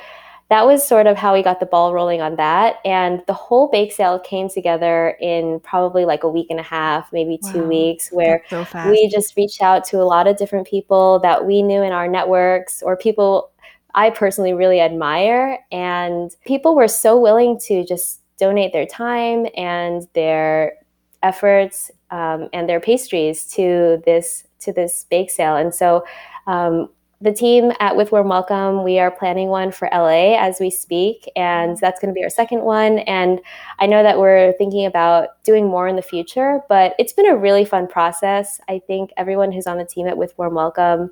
that 0.49 0.65
was 0.65 0.85
sort 0.85 1.05
of 1.05 1.15
how 1.15 1.33
we 1.33 1.43
got 1.43 1.59
the 1.59 1.65
ball 1.65 1.93
rolling 1.93 2.21
on 2.21 2.35
that. 2.37 2.77
And 2.83 3.21
the 3.27 3.33
whole 3.33 3.69
bake 3.69 3.91
sale 3.91 4.19
came 4.19 4.49
together 4.49 5.15
in 5.21 5.59
probably 5.59 6.05
like 6.05 6.23
a 6.23 6.29
week 6.29 6.47
and 6.49 6.59
a 6.59 6.63
half, 6.63 7.13
maybe 7.13 7.39
wow. 7.41 7.51
two 7.51 7.63
weeks, 7.63 8.09
where 8.11 8.43
so 8.49 8.65
we 8.89 9.07
just 9.09 9.37
reached 9.37 9.61
out 9.61 9.83
to 9.85 9.97
a 9.97 10.03
lot 10.03 10.27
of 10.27 10.37
different 10.37 10.67
people 10.67 11.19
that 11.19 11.45
we 11.45 11.61
knew 11.61 11.83
in 11.83 11.91
our 11.91 12.07
networks 12.07 12.81
or 12.81 12.97
people 12.97 13.51
I 13.95 14.09
personally 14.09 14.53
really 14.53 14.81
admire. 14.81 15.59
And 15.71 16.31
people 16.45 16.75
were 16.75 16.87
so 16.87 17.19
willing 17.19 17.59
to 17.61 17.85
just 17.85 18.21
donate 18.37 18.73
their 18.73 18.85
time 18.85 19.47
and 19.55 20.07
their 20.13 20.73
efforts 21.21 21.91
um, 22.11 22.49
and 22.53 22.67
their 22.67 22.79
pastries 22.79 23.45
to 23.51 24.01
this 24.05 24.45
to 24.59 24.73
this 24.73 25.05
bake 25.09 25.29
sale. 25.29 25.55
And 25.55 25.73
so 25.73 26.05
um, 26.47 26.89
the 27.21 27.33
team 27.33 27.73
at 27.81 27.97
With 27.97 28.13
Warm 28.13 28.29
Welcome, 28.29 28.83
we 28.83 28.97
are 28.97 29.11
planning 29.11 29.49
one 29.49 29.71
for 29.71 29.89
LA 29.91 30.37
as 30.37 30.59
we 30.59 30.69
speak, 30.69 31.29
and 31.35 31.71
mm-hmm. 31.71 31.79
that's 31.81 31.99
going 31.99 32.13
to 32.13 32.17
be 32.17 32.23
our 32.23 32.29
second 32.29 32.61
one. 32.61 32.99
And 32.99 33.41
I 33.77 33.87
know 33.87 34.03
that 34.03 34.17
we're 34.17 34.53
thinking 34.53 34.85
about 34.85 35.43
doing 35.43 35.67
more 35.67 35.89
in 35.89 35.97
the 35.97 36.01
future, 36.01 36.61
but 36.69 36.95
it's 36.97 37.11
been 37.11 37.27
a 37.27 37.35
really 37.35 37.65
fun 37.65 37.87
process. 37.87 38.61
I 38.69 38.79
think 38.87 39.11
everyone 39.17 39.51
who's 39.51 39.67
on 39.67 39.77
the 39.77 39.83
team 39.83 40.07
at 40.07 40.17
With 40.17 40.37
Warm 40.37 40.53
Welcome, 40.53 41.11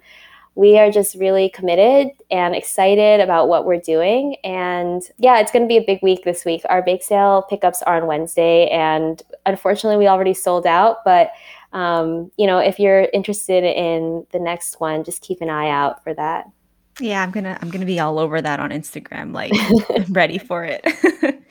we 0.56 0.80
are 0.80 0.90
just 0.90 1.16
really 1.16 1.50
committed 1.50 2.08
and 2.32 2.56
excited 2.56 3.20
about 3.20 3.50
what 3.50 3.66
we're 3.66 3.80
doing. 3.80 4.38
And 4.46 5.04
yeah, 5.18 5.40
it's 5.40 5.52
going 5.52 5.64
to 5.64 5.68
be 5.68 5.78
a 5.78 5.86
big 5.86 6.00
week 6.02 6.24
this 6.24 6.46
week. 6.46 6.62
Our 6.70 6.82
bake 6.82 7.04
sale 7.04 7.46
pickups 7.50 7.84
are 7.84 8.02
on 8.02 8.08
Wednesday, 8.08 8.70
and 8.70 9.22
unfortunately, 9.46 9.98
we 9.98 10.08
already 10.08 10.34
sold 10.34 10.66
out, 10.66 11.04
but 11.04 11.32
um, 11.78 12.32
you 12.38 12.48
know, 12.48 12.58
if 12.58 12.80
you're 12.80 13.08
interested 13.14 13.64
in 13.64 14.26
the 14.32 14.40
next 14.40 14.80
one, 14.80 15.04
just 15.04 15.22
keep 15.22 15.42
an 15.42 15.50
eye 15.52 15.70
out 15.70 16.04
for 16.04 16.12
that. 16.16 16.50
Yeah, 17.00 17.22
I'm 17.22 17.30
gonna 17.30 17.56
I'm 17.62 17.70
gonna 17.70 17.86
be 17.86 18.00
all 18.00 18.18
over 18.18 18.42
that 18.42 18.60
on 18.60 18.72
Instagram, 18.72 19.32
like 19.32 19.54
ready 20.10 20.40
for 20.40 20.66
it. 20.66 20.84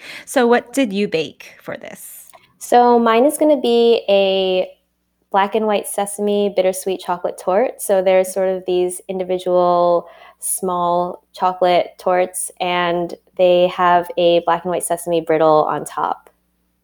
so, 0.24 0.48
what 0.48 0.72
did 0.72 0.92
you 0.92 1.06
bake 1.06 1.54
for 1.62 1.76
this? 1.76 2.28
So 2.58 2.98
mine 2.98 3.24
is 3.24 3.38
gonna 3.38 3.60
be 3.60 4.02
a 4.08 4.68
black 5.30 5.54
and 5.54 5.68
white 5.68 5.86
sesame 5.86 6.52
bittersweet 6.56 6.98
chocolate 6.98 7.38
torte. 7.38 7.80
So 7.80 8.02
there's 8.02 8.32
sort 8.32 8.48
of 8.48 8.64
these 8.66 9.00
individual 9.08 10.08
small 10.40 11.24
chocolate 11.32 11.94
tortes, 11.98 12.50
and 12.58 13.14
they 13.36 13.68
have 13.68 14.10
a 14.16 14.40
black 14.40 14.64
and 14.64 14.72
white 14.72 14.82
sesame 14.82 15.20
brittle 15.20 15.64
on 15.66 15.84
top. 15.84 16.30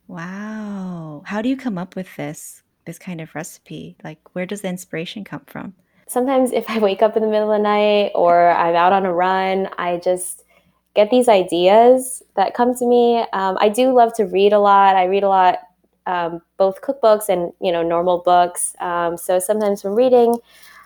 Wow, 0.06 1.22
how 1.24 1.42
do 1.42 1.48
you 1.48 1.56
come 1.56 1.76
up 1.76 1.96
with 1.96 2.14
this? 2.14 2.61
This 2.84 2.98
kind 2.98 3.20
of 3.20 3.34
recipe? 3.34 3.96
Like, 4.02 4.18
where 4.34 4.46
does 4.46 4.62
the 4.62 4.68
inspiration 4.68 5.24
come 5.24 5.42
from? 5.46 5.74
Sometimes, 6.08 6.52
if 6.52 6.68
I 6.68 6.78
wake 6.78 7.02
up 7.02 7.16
in 7.16 7.22
the 7.22 7.28
middle 7.28 7.50
of 7.50 7.58
the 7.58 7.62
night 7.62 8.12
or 8.14 8.50
I'm 8.50 8.74
out 8.74 8.92
on 8.92 9.06
a 9.06 9.12
run, 9.12 9.68
I 9.78 9.98
just 9.98 10.44
get 10.94 11.10
these 11.10 11.28
ideas 11.28 12.22
that 12.36 12.54
come 12.54 12.74
to 12.74 12.86
me. 12.86 13.24
Um, 13.32 13.56
I 13.60 13.68
do 13.68 13.92
love 13.92 14.14
to 14.14 14.24
read 14.24 14.52
a 14.52 14.58
lot. 14.58 14.96
I 14.96 15.04
read 15.04 15.22
a 15.22 15.28
lot, 15.28 15.60
um, 16.06 16.42
both 16.58 16.82
cookbooks 16.82 17.28
and 17.28 17.52
you 17.60 17.72
know 17.72 17.82
normal 17.82 18.18
books. 18.18 18.74
Um, 18.80 19.16
so 19.16 19.38
sometimes 19.38 19.80
from 19.80 19.94
reading, 19.94 20.36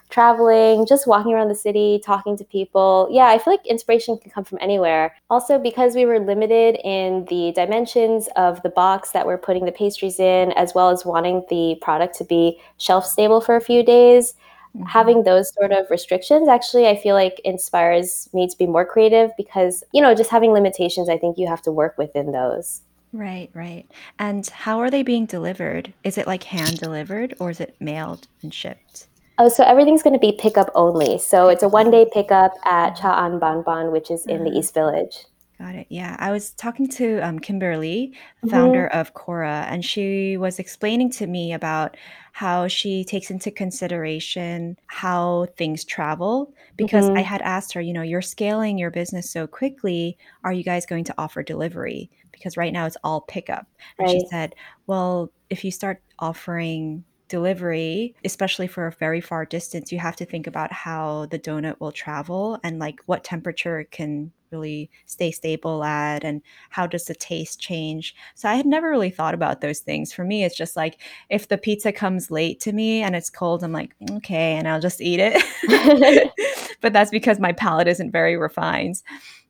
traveling, 0.08 0.86
just 0.86 1.06
walking 1.06 1.32
around 1.32 1.48
the 1.48 1.54
city, 1.54 2.00
talking 2.04 2.36
to 2.36 2.44
people. 2.44 3.08
Yeah, 3.10 3.26
I 3.26 3.38
feel 3.38 3.52
like 3.52 3.66
inspiration 3.66 4.18
can 4.18 4.30
come 4.30 4.44
from 4.44 4.58
anywhere. 4.60 5.14
Also, 5.30 5.58
because 5.58 5.94
we 5.94 6.04
were 6.04 6.20
limited 6.20 6.78
in 6.84 7.24
the 7.26 7.52
dimensions 7.54 8.28
of 8.36 8.62
the 8.62 8.68
box 8.68 9.10
that 9.10 9.26
we're 9.26 9.38
putting 9.38 9.64
the 9.64 9.72
pastries 9.72 10.20
in, 10.20 10.52
as 10.52 10.74
well 10.74 10.90
as 10.90 11.04
wanting 11.04 11.44
the 11.50 11.76
product 11.80 12.16
to 12.18 12.24
be 12.24 12.60
shelf 12.78 13.04
stable 13.06 13.40
for 13.40 13.56
a 13.56 13.60
few 13.60 13.82
days. 13.82 14.34
Mm-hmm. 14.76 14.86
Having 14.86 15.24
those 15.24 15.52
sort 15.54 15.72
of 15.72 15.86
restrictions 15.90 16.48
actually, 16.48 16.86
I 16.86 16.96
feel 16.96 17.14
like 17.14 17.40
inspires 17.44 18.28
me 18.32 18.48
to 18.48 18.56
be 18.56 18.66
more 18.66 18.84
creative 18.84 19.30
because, 19.36 19.82
you 19.92 20.02
know, 20.02 20.14
just 20.14 20.30
having 20.30 20.52
limitations, 20.52 21.08
I 21.08 21.18
think 21.18 21.38
you 21.38 21.46
have 21.46 21.62
to 21.62 21.72
work 21.72 21.96
within 21.98 22.32
those. 22.32 22.82
Right, 23.12 23.50
right. 23.54 23.86
And 24.18 24.46
how 24.46 24.80
are 24.80 24.90
they 24.90 25.02
being 25.02 25.24
delivered? 25.24 25.94
Is 26.04 26.18
it 26.18 26.26
like 26.26 26.42
hand 26.42 26.78
delivered 26.78 27.34
or 27.38 27.50
is 27.50 27.60
it 27.60 27.74
mailed 27.80 28.28
and 28.42 28.52
shipped? 28.52 29.06
Oh, 29.38 29.48
so 29.48 29.64
everything's 29.64 30.02
going 30.02 30.14
to 30.14 30.20
be 30.20 30.32
pickup 30.32 30.70
only. 30.74 31.18
So 31.18 31.48
it's 31.48 31.62
a 31.62 31.68
one 31.68 31.90
day 31.90 32.06
pickup 32.12 32.52
at 32.64 32.96
Cha'an 32.96 33.38
Bonbon, 33.38 33.92
which 33.92 34.10
is 34.10 34.24
in 34.26 34.44
the 34.44 34.50
mm-hmm. 34.50 34.58
East 34.58 34.74
Village. 34.74 35.26
Got 35.58 35.74
it. 35.74 35.86
Yeah. 35.88 36.16
I 36.18 36.32
was 36.32 36.50
talking 36.50 36.86
to 36.90 37.18
um, 37.20 37.38
Kimberly, 37.38 38.12
mm-hmm. 38.12 38.50
founder 38.50 38.88
of 38.88 39.14
Kora, 39.14 39.66
and 39.70 39.84
she 39.84 40.36
was 40.36 40.58
explaining 40.58 41.10
to 41.12 41.26
me 41.26 41.54
about 41.54 41.96
how 42.32 42.68
she 42.68 43.04
takes 43.04 43.30
into 43.30 43.50
consideration 43.50 44.76
how 44.88 45.46
things 45.56 45.84
travel. 45.84 46.52
Because 46.76 47.06
mm-hmm. 47.06 47.18
I 47.18 47.22
had 47.22 47.40
asked 47.40 47.72
her, 47.72 47.80
you 47.80 47.94
know, 47.94 48.02
you're 48.02 48.20
scaling 48.22 48.76
your 48.76 48.90
business 48.90 49.30
so 49.30 49.46
quickly. 49.46 50.18
Are 50.44 50.52
you 50.52 50.62
guys 50.62 50.84
going 50.84 51.04
to 51.04 51.14
offer 51.16 51.42
delivery? 51.42 52.10
Because 52.32 52.58
right 52.58 52.72
now 52.72 52.84
it's 52.84 52.98
all 53.02 53.22
pickup. 53.22 53.66
And 53.98 54.08
right. 54.08 54.20
she 54.20 54.26
said, 54.28 54.54
well, 54.86 55.30
if 55.48 55.64
you 55.64 55.70
start 55.70 56.02
offering 56.18 57.02
delivery, 57.28 58.14
especially 58.24 58.66
for 58.66 58.86
a 58.86 58.92
very 58.92 59.20
far 59.20 59.44
distance, 59.44 59.92
you 59.92 59.98
have 59.98 60.16
to 60.16 60.24
think 60.24 60.46
about 60.46 60.72
how 60.72 61.26
the 61.26 61.38
donut 61.38 61.80
will 61.80 61.92
travel 61.92 62.58
and 62.62 62.78
like 62.78 63.00
what 63.06 63.24
temperature 63.24 63.80
it 63.80 63.90
can 63.90 64.32
really 64.52 64.88
stay 65.06 65.30
stable 65.30 65.82
at 65.82 66.24
and 66.24 66.40
how 66.70 66.86
does 66.86 67.04
the 67.06 67.14
taste 67.14 67.60
change. 67.60 68.14
So 68.34 68.48
I 68.48 68.54
had 68.54 68.66
never 68.66 68.88
really 68.88 69.10
thought 69.10 69.34
about 69.34 69.60
those 69.60 69.80
things. 69.80 70.12
For 70.12 70.24
me, 70.24 70.44
it's 70.44 70.56
just 70.56 70.76
like 70.76 71.00
if 71.28 71.48
the 71.48 71.58
pizza 71.58 71.92
comes 71.92 72.30
late 72.30 72.60
to 72.60 72.72
me 72.72 73.02
and 73.02 73.16
it's 73.16 73.30
cold, 73.30 73.64
I'm 73.64 73.72
like, 73.72 73.94
mm, 74.00 74.16
okay, 74.18 74.54
and 74.54 74.68
I'll 74.68 74.80
just 74.80 75.00
eat 75.00 75.20
it. 75.20 76.32
but 76.80 76.92
that's 76.92 77.10
because 77.10 77.40
my 77.40 77.52
palate 77.52 77.88
isn't 77.88 78.12
very 78.12 78.36
refined. 78.36 79.02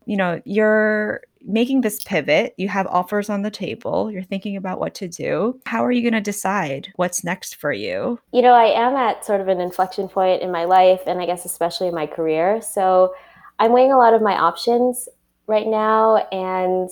You 0.06 0.16
know, 0.16 0.40
you're 0.44 1.20
making 1.42 1.82
this 1.82 2.02
pivot, 2.02 2.54
you 2.56 2.68
have 2.68 2.86
offers 2.88 3.30
on 3.30 3.42
the 3.42 3.50
table, 3.50 4.10
you're 4.10 4.22
thinking 4.22 4.56
about 4.56 4.80
what 4.80 4.94
to 4.96 5.08
do. 5.08 5.60
How 5.66 5.84
are 5.84 5.92
you 5.92 6.02
going 6.02 6.14
to 6.14 6.20
decide 6.20 6.92
what's 6.96 7.22
next 7.22 7.56
for 7.56 7.72
you? 7.72 8.18
You 8.32 8.42
know, 8.42 8.52
I 8.52 8.66
am 8.66 8.94
at 8.96 9.24
sort 9.24 9.40
of 9.40 9.48
an 9.48 9.60
inflection 9.60 10.08
point 10.08 10.42
in 10.42 10.50
my 10.50 10.64
life, 10.64 11.02
and 11.06 11.20
I 11.20 11.26
guess 11.26 11.44
especially 11.44 11.88
in 11.88 11.94
my 11.94 12.06
career. 12.06 12.60
So 12.62 13.14
I'm 13.58 13.72
weighing 13.72 13.92
a 13.92 13.98
lot 13.98 14.14
of 14.14 14.22
my 14.22 14.36
options 14.36 15.08
right 15.46 15.66
now, 15.66 16.16
and 16.32 16.90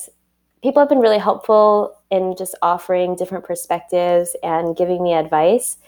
people 0.63 0.81
have 0.81 0.89
been 0.89 1.01
really 1.01 1.19
helpful 1.19 1.97
in 2.11 2.37
just 2.39 2.55
offering 2.63 3.17
different 3.17 3.45
perspectives 3.45 4.37
and 4.43 4.77
giving 4.77 5.03
me 5.03 5.15
advice. 5.15 5.79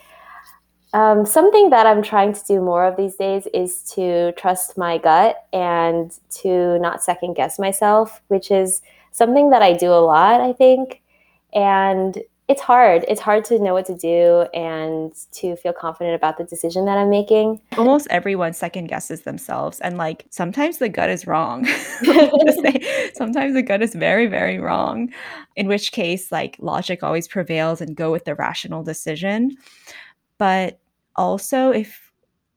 Um, 0.93 1.25
something 1.25 1.69
that 1.71 1.85
I'm 1.85 2.01
trying 2.01 2.33
to 2.33 2.41
do 2.47 2.61
more 2.61 2.85
of 2.85 2.95
these 2.95 3.15
days 3.15 3.47
is 3.53 3.83
to 3.95 4.31
trust 4.33 4.77
my 4.77 4.97
gut 4.97 5.45
and 5.51 6.11
to 6.41 6.79
not 6.79 7.03
second 7.03 7.33
guess 7.33 7.59
myself, 7.59 8.21
which 8.29 8.51
is 8.51 8.81
something 9.11 9.49
that 9.49 9.61
I 9.61 9.73
do 9.73 9.91
a 9.91 9.99
lot, 9.99 10.41
I 10.41 10.53
think. 10.53 11.01
And 11.53 12.17
it's 12.47 12.61
hard. 12.61 13.03
It's 13.09 13.19
hard 13.19 13.43
to 13.45 13.59
know 13.59 13.73
what 13.73 13.85
to 13.87 13.95
do 13.97 14.45
and 14.53 15.13
to 15.33 15.57
feel 15.57 15.73
confident 15.73 16.15
about 16.15 16.37
the 16.37 16.45
decision 16.45 16.85
that 16.85 16.97
I'm 16.97 17.09
making. 17.09 17.59
Almost 17.77 18.07
everyone 18.09 18.53
second 18.53 18.87
guesses 18.87 19.23
themselves. 19.23 19.81
And 19.81 19.97
like 19.97 20.25
sometimes 20.29 20.77
the 20.77 20.87
gut 20.87 21.09
is 21.09 21.27
wrong. 21.27 21.65
sometimes 23.13 23.53
the 23.53 23.63
gut 23.65 23.81
is 23.81 23.93
very, 23.93 24.27
very 24.27 24.59
wrong. 24.59 25.11
In 25.57 25.67
which 25.67 25.91
case, 25.91 26.31
like 26.31 26.55
logic 26.59 27.03
always 27.03 27.27
prevails 27.27 27.81
and 27.81 27.97
go 27.97 28.13
with 28.13 28.23
the 28.23 28.35
rational 28.35 28.81
decision. 28.81 29.57
But 30.37 30.79
also, 31.15 31.71
if 31.71 32.11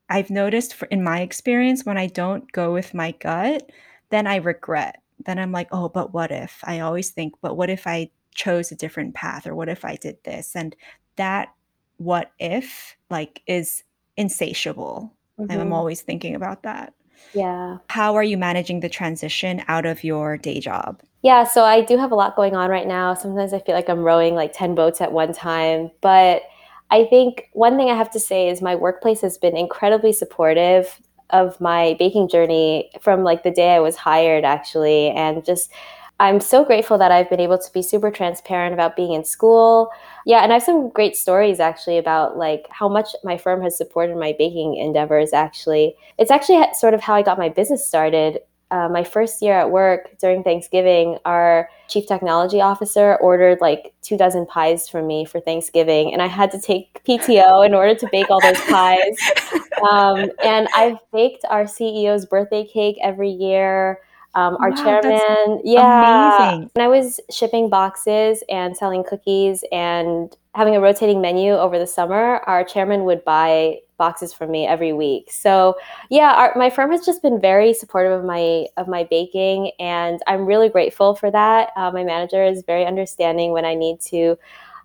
I've 0.08 0.30
noticed 0.30 0.74
for, 0.74 0.86
in 0.86 1.02
my 1.02 1.20
experience, 1.20 1.84
when 1.84 1.98
I 1.98 2.06
don't 2.06 2.50
go 2.52 2.72
with 2.72 2.94
my 2.94 3.12
gut, 3.12 3.70
then 4.10 4.26
I 4.26 4.36
regret. 4.36 5.00
Then 5.24 5.38
I'm 5.38 5.52
like, 5.52 5.68
oh, 5.72 5.88
but 5.88 6.12
what 6.12 6.30
if? 6.30 6.60
I 6.64 6.80
always 6.80 7.10
think, 7.10 7.34
but 7.40 7.56
what 7.56 7.70
if 7.70 7.86
I 7.86 8.10
chose 8.34 8.72
a 8.72 8.76
different 8.76 9.14
path 9.14 9.46
or 9.46 9.54
what 9.54 9.68
if 9.68 9.84
I 9.84 9.96
did 9.96 10.16
this? 10.24 10.56
And 10.56 10.74
that 11.16 11.52
what 11.98 12.32
if 12.38 12.96
like 13.10 13.42
is 13.46 13.84
insatiable. 14.16 15.12
Mm-hmm. 15.38 15.60
I'm 15.60 15.72
always 15.72 16.02
thinking 16.02 16.34
about 16.34 16.62
that. 16.62 16.94
Yeah. 17.34 17.78
How 17.88 18.14
are 18.16 18.22
you 18.22 18.38
managing 18.38 18.80
the 18.80 18.88
transition 18.88 19.62
out 19.68 19.86
of 19.86 20.02
your 20.02 20.36
day 20.36 20.60
job? 20.60 21.02
Yeah, 21.22 21.44
so 21.44 21.64
I 21.64 21.82
do 21.82 21.98
have 21.98 22.12
a 22.12 22.14
lot 22.14 22.36
going 22.36 22.56
on 22.56 22.70
right 22.70 22.86
now. 22.86 23.14
Sometimes 23.14 23.52
I 23.52 23.58
feel 23.60 23.74
like 23.74 23.90
I'm 23.90 24.00
rowing 24.00 24.34
like 24.34 24.52
10 24.54 24.74
boats 24.74 25.00
at 25.00 25.12
one 25.12 25.34
time, 25.34 25.90
but 26.00 26.42
I 26.90 27.04
think 27.04 27.48
one 27.52 27.76
thing 27.76 27.88
I 27.88 27.96
have 27.96 28.10
to 28.10 28.20
say 28.20 28.48
is 28.48 28.60
my 28.60 28.74
workplace 28.74 29.20
has 29.20 29.38
been 29.38 29.56
incredibly 29.56 30.12
supportive 30.12 31.00
of 31.30 31.60
my 31.60 31.94
baking 31.98 32.28
journey 32.28 32.90
from 33.00 33.22
like 33.22 33.44
the 33.44 33.50
day 33.50 33.74
I 33.74 33.80
was 33.80 33.96
hired 33.96 34.44
actually 34.44 35.10
and 35.10 35.44
just 35.44 35.70
I'm 36.18 36.38
so 36.38 36.64
grateful 36.66 36.98
that 36.98 37.10
I've 37.10 37.30
been 37.30 37.40
able 37.40 37.56
to 37.56 37.72
be 37.72 37.80
super 37.80 38.10
transparent 38.10 38.74
about 38.74 38.94
being 38.94 39.14
in 39.14 39.24
school. 39.24 39.90
Yeah, 40.26 40.40
and 40.42 40.52
I 40.52 40.56
have 40.56 40.62
some 40.62 40.90
great 40.90 41.16
stories 41.16 41.60
actually 41.60 41.96
about 41.96 42.36
like 42.36 42.66
how 42.68 42.90
much 42.90 43.16
my 43.24 43.38
firm 43.38 43.62
has 43.62 43.74
supported 43.74 44.18
my 44.18 44.34
baking 44.38 44.76
endeavors 44.76 45.32
actually. 45.32 45.96
It's 46.18 46.30
actually 46.30 46.56
eh, 46.56 46.72
sort 46.72 46.92
of 46.92 47.00
how 47.00 47.14
I 47.14 47.22
got 47.22 47.38
my 47.38 47.48
business 47.48 47.86
started. 47.86 48.40
Uh, 48.70 48.88
my 48.88 49.02
first 49.02 49.42
year 49.42 49.54
at 49.54 49.70
work 49.70 50.16
during 50.18 50.42
Thanksgiving, 50.42 51.18
our 51.24 51.68
chief 51.88 52.06
technology 52.06 52.60
officer 52.60 53.16
ordered 53.16 53.58
like 53.60 53.92
two 54.02 54.16
dozen 54.16 54.46
pies 54.46 54.88
from 54.88 55.06
me 55.06 55.24
for 55.24 55.40
Thanksgiving, 55.40 56.12
and 56.12 56.22
I 56.22 56.26
had 56.26 56.50
to 56.52 56.60
take 56.60 57.02
PTO 57.04 57.66
in 57.66 57.74
order 57.74 57.94
to 57.94 58.08
bake 58.12 58.30
all 58.30 58.40
those 58.40 58.60
pies. 58.62 59.16
Um, 59.80 60.30
and 60.44 60.68
I've 60.76 60.98
baked 61.10 61.46
our 61.48 61.64
CEO's 61.64 62.26
birthday 62.26 62.66
cake 62.66 62.98
every 63.02 63.30
year. 63.30 63.98
Um, 64.34 64.56
our 64.60 64.70
wow, 64.70 64.76
chairman, 64.76 65.60
yeah. 65.64 66.48
Amazing. 66.48 66.70
When 66.74 66.84
I 66.84 66.88
was 66.88 67.18
shipping 67.30 67.70
boxes 67.70 68.44
and 68.50 68.76
selling 68.76 69.04
cookies 69.08 69.64
and 69.72 70.36
having 70.54 70.76
a 70.76 70.80
rotating 70.80 71.20
menu 71.20 71.52
over 71.52 71.78
the 71.78 71.86
summer, 71.86 72.38
our 72.46 72.62
chairman 72.62 73.04
would 73.04 73.24
buy 73.24 73.78
boxes 74.00 74.32
from 74.32 74.50
me 74.50 74.66
every 74.66 74.94
week. 74.94 75.30
So 75.30 75.76
yeah, 76.08 76.32
our, 76.32 76.52
my 76.56 76.70
firm 76.70 76.90
has 76.90 77.04
just 77.04 77.20
been 77.22 77.38
very 77.38 77.74
supportive 77.74 78.18
of 78.18 78.24
my 78.24 78.66
of 78.78 78.88
my 78.88 79.04
baking, 79.04 79.72
and 79.78 80.18
I'm 80.26 80.46
really 80.46 80.70
grateful 80.70 81.14
for 81.14 81.30
that. 81.30 81.70
Uh, 81.76 81.90
my 81.92 82.02
manager 82.02 82.42
is 82.42 82.64
very 82.66 82.86
understanding 82.86 83.52
when 83.52 83.66
I 83.66 83.74
need 83.74 84.00
to 84.12 84.36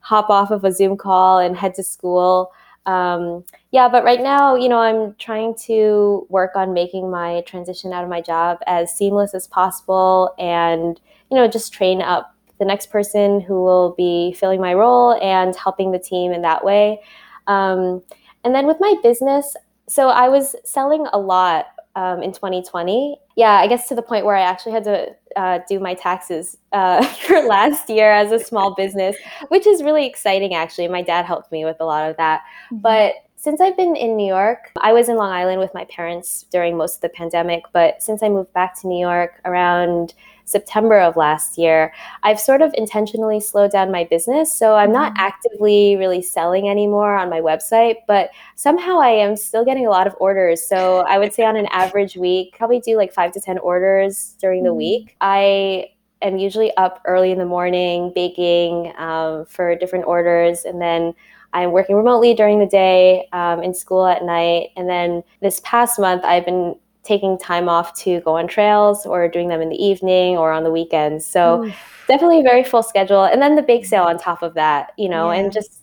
hop 0.01 0.29
off 0.29 0.51
of 0.51 0.65
a 0.65 0.71
Zoom 0.71 0.97
call 0.97 1.39
and 1.39 1.55
head 1.55 1.73
to 1.75 1.83
school. 1.83 2.51
Um, 2.85 3.45
yeah, 3.71 3.87
but 3.87 4.03
right 4.03 4.21
now, 4.21 4.55
you 4.55 4.69
know, 4.69 4.79
I'm 4.79 5.15
trying 5.15 5.55
to 5.65 6.27
work 6.29 6.51
on 6.55 6.73
making 6.73 7.09
my 7.09 7.41
transition 7.47 7.93
out 7.93 8.03
of 8.03 8.09
my 8.09 8.21
job 8.21 8.59
as 8.67 8.95
seamless 8.95 9.33
as 9.33 9.47
possible, 9.47 10.35
and 10.37 10.99
you 11.31 11.37
know, 11.37 11.47
just 11.47 11.73
train 11.73 12.01
up 12.01 12.35
the 12.59 12.65
next 12.65 12.89
person 12.89 13.39
who 13.39 13.63
will 13.63 13.95
be 13.95 14.33
filling 14.33 14.59
my 14.61 14.73
role 14.73 15.13
and 15.21 15.55
helping 15.55 15.91
the 15.91 15.99
team 15.99 16.31
in 16.31 16.41
that 16.41 16.63
way. 16.63 16.99
Um, 17.47 18.03
and 18.45 18.55
then 18.55 18.67
with 18.67 18.77
my 18.79 18.95
business, 19.03 19.55
so 19.87 20.09
I 20.09 20.29
was 20.29 20.55
selling 20.63 21.05
a 21.11 21.19
lot 21.19 21.65
um, 21.95 22.21
in 22.21 22.31
2020. 22.31 23.17
Yeah, 23.35 23.53
I 23.53 23.67
guess 23.67 23.87
to 23.89 23.95
the 23.95 24.01
point 24.01 24.25
where 24.25 24.35
I 24.35 24.41
actually 24.41 24.73
had 24.73 24.83
to 24.85 25.15
uh, 25.35 25.59
do 25.67 25.79
my 25.79 25.93
taxes 25.93 26.57
uh, 26.71 27.05
for 27.27 27.41
last 27.41 27.89
year 27.89 28.11
as 28.11 28.31
a 28.31 28.39
small 28.39 28.73
business, 28.77 29.15
which 29.49 29.67
is 29.67 29.83
really 29.83 30.05
exciting 30.05 30.53
actually. 30.53 30.87
My 30.87 31.01
dad 31.01 31.25
helped 31.25 31.51
me 31.51 31.65
with 31.65 31.77
a 31.79 31.85
lot 31.85 32.09
of 32.09 32.17
that. 32.17 32.41
Mm-hmm. 32.71 32.77
But 32.77 33.15
since 33.35 33.61
I've 33.61 33.77
been 33.77 33.95
in 33.95 34.15
New 34.15 34.27
York, 34.27 34.71
I 34.81 34.93
was 34.93 35.07
in 35.07 35.17
Long 35.17 35.31
Island 35.31 35.59
with 35.59 35.73
my 35.73 35.85
parents 35.85 36.45
during 36.51 36.77
most 36.77 36.95
of 36.95 37.01
the 37.01 37.09
pandemic. 37.09 37.63
But 37.73 38.01
since 38.01 38.23
I 38.23 38.29
moved 38.29 38.53
back 38.53 38.79
to 38.81 38.87
New 38.87 38.99
York 38.99 39.39
around 39.45 40.13
September 40.45 40.99
of 40.99 41.17
last 41.17 41.57
year, 41.57 41.93
I've 42.23 42.39
sort 42.39 42.61
of 42.61 42.73
intentionally 42.75 43.39
slowed 43.39 43.71
down 43.71 43.91
my 43.91 44.03
business. 44.05 44.55
So 44.55 44.75
I'm 44.75 44.91
not 44.91 45.13
mm-hmm. 45.13 45.25
actively 45.25 45.95
really 45.97 46.21
selling 46.21 46.69
anymore 46.69 47.15
on 47.15 47.29
my 47.29 47.41
website, 47.41 47.95
but 48.07 48.29
somehow 48.55 48.99
I 48.99 49.09
am 49.09 49.35
still 49.35 49.65
getting 49.65 49.87
a 49.87 49.89
lot 49.89 50.07
of 50.07 50.15
orders. 50.19 50.61
So 50.61 50.99
I 50.99 51.17
would 51.17 51.33
say 51.33 51.43
on 51.43 51.57
an 51.57 51.67
average 51.71 52.15
week, 52.15 52.55
probably 52.57 52.79
do 52.79 52.95
like 52.95 53.11
five 53.11 53.31
to 53.33 53.41
10 53.41 53.57
orders 53.59 54.35
during 54.39 54.63
the 54.63 54.69
mm-hmm. 54.69 54.77
week. 54.77 55.15
I 55.19 55.89
am 56.21 56.37
usually 56.37 56.75
up 56.77 57.01
early 57.05 57.31
in 57.31 57.39
the 57.39 57.45
morning 57.45 58.11
baking 58.13 58.93
um, 58.97 59.45
for 59.45 59.75
different 59.75 60.05
orders. 60.05 60.63
And 60.63 60.81
then 60.81 61.13
I'm 61.53 61.71
working 61.71 61.95
remotely 61.95 62.33
during 62.33 62.59
the 62.59 62.65
day, 62.65 63.27
um, 63.31 63.63
in 63.63 63.73
school 63.73 64.05
at 64.05 64.23
night. 64.23 64.69
And 64.75 64.89
then 64.89 65.23
this 65.41 65.61
past 65.63 65.99
month, 65.99 66.23
I've 66.23 66.45
been 66.45 66.75
taking 67.05 67.37
time 67.37 67.69
off 67.69 67.93
to 67.99 68.19
go 68.21 68.37
on 68.37 68.47
trails 68.47 69.05
or 69.05 69.27
doing 69.27 69.47
them 69.47 69.61
in 69.61 69.69
the 69.69 69.83
evening 69.83 70.37
or 70.37 70.51
on 70.51 70.63
the 70.63 70.71
weekends. 70.71 71.25
So 71.25 71.63
Oof. 71.63 72.05
definitely 72.07 72.41
a 72.41 72.43
very 72.43 72.63
full 72.63 72.83
schedule. 72.83 73.23
And 73.23 73.41
then 73.41 73.55
the 73.55 73.61
bake 73.61 73.85
sale 73.85 74.03
on 74.03 74.17
top 74.17 74.41
of 74.41 74.53
that, 74.55 74.91
you 74.97 75.07
know, 75.07 75.31
yeah. 75.31 75.39
and 75.39 75.53
just 75.53 75.81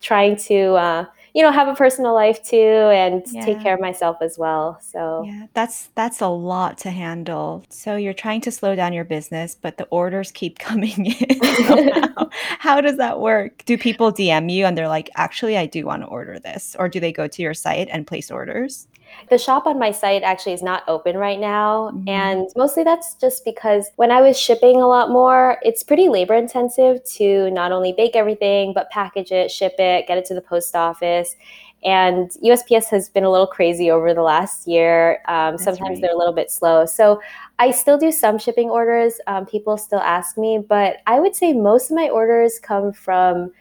trying 0.00 0.36
to 0.36 0.74
uh, 0.74 1.04
you 1.34 1.42
know 1.42 1.52
have 1.52 1.68
a 1.68 1.74
personal 1.74 2.14
life 2.14 2.42
too 2.42 2.56
and 2.56 3.22
yeah. 3.30 3.44
take 3.44 3.60
care 3.60 3.74
of 3.74 3.80
myself 3.80 4.16
as 4.20 4.38
well 4.38 4.78
so 4.80 5.22
yeah 5.26 5.46
that's 5.54 5.88
that's 5.94 6.20
a 6.20 6.26
lot 6.26 6.78
to 6.78 6.90
handle 6.90 7.64
so 7.68 7.96
you're 7.96 8.14
trying 8.14 8.40
to 8.40 8.50
slow 8.50 8.74
down 8.74 8.92
your 8.92 9.04
business 9.04 9.54
but 9.54 9.76
the 9.76 9.84
orders 9.86 10.32
keep 10.32 10.58
coming 10.70 11.06
in 11.06 11.40
how 12.58 12.80
does 12.80 12.96
that 12.96 13.20
work 13.20 13.64
do 13.64 13.78
people 13.78 14.12
dm 14.12 14.50
you 14.50 14.64
and 14.64 14.76
they're 14.76 14.88
like 14.88 15.10
actually 15.14 15.56
i 15.56 15.66
do 15.66 15.86
want 15.86 16.02
to 16.02 16.08
order 16.08 16.38
this 16.38 16.74
or 16.78 16.88
do 16.88 16.98
they 16.98 17.12
go 17.12 17.28
to 17.28 17.42
your 17.42 17.54
site 17.54 17.88
and 17.90 18.06
place 18.06 18.30
orders 18.30 18.88
the 19.28 19.38
shop 19.38 19.66
on 19.66 19.78
my 19.78 19.90
site 19.90 20.22
actually 20.22 20.52
is 20.52 20.62
not 20.62 20.82
open 20.88 21.16
right 21.16 21.38
now. 21.38 21.90
Mm-hmm. 21.90 22.08
And 22.08 22.48
mostly 22.56 22.84
that's 22.84 23.14
just 23.14 23.44
because 23.44 23.90
when 23.96 24.10
I 24.10 24.20
was 24.20 24.38
shipping 24.38 24.80
a 24.80 24.86
lot 24.86 25.10
more, 25.10 25.58
it's 25.62 25.82
pretty 25.82 26.08
labor 26.08 26.34
intensive 26.34 27.04
to 27.16 27.50
not 27.50 27.72
only 27.72 27.92
bake 27.92 28.16
everything, 28.16 28.72
but 28.72 28.90
package 28.90 29.32
it, 29.32 29.50
ship 29.50 29.74
it, 29.78 30.06
get 30.06 30.18
it 30.18 30.24
to 30.26 30.34
the 30.34 30.40
post 30.40 30.74
office. 30.74 31.36
And 31.82 32.30
USPS 32.44 32.88
has 32.90 33.08
been 33.08 33.24
a 33.24 33.30
little 33.30 33.46
crazy 33.46 33.90
over 33.90 34.12
the 34.12 34.22
last 34.22 34.68
year. 34.68 35.20
Um, 35.28 35.56
sometimes 35.56 35.96
right. 35.96 36.00
they're 36.02 36.14
a 36.14 36.18
little 36.18 36.34
bit 36.34 36.50
slow. 36.50 36.84
So 36.84 37.22
I 37.58 37.70
still 37.70 37.96
do 37.96 38.12
some 38.12 38.38
shipping 38.38 38.68
orders. 38.68 39.14
Um, 39.26 39.46
people 39.46 39.78
still 39.78 40.00
ask 40.00 40.36
me, 40.36 40.62
but 40.66 40.98
I 41.06 41.20
would 41.20 41.34
say 41.34 41.52
most 41.52 41.90
of 41.90 41.96
my 41.96 42.08
orders 42.08 42.58
come 42.58 42.92
from 42.92 43.52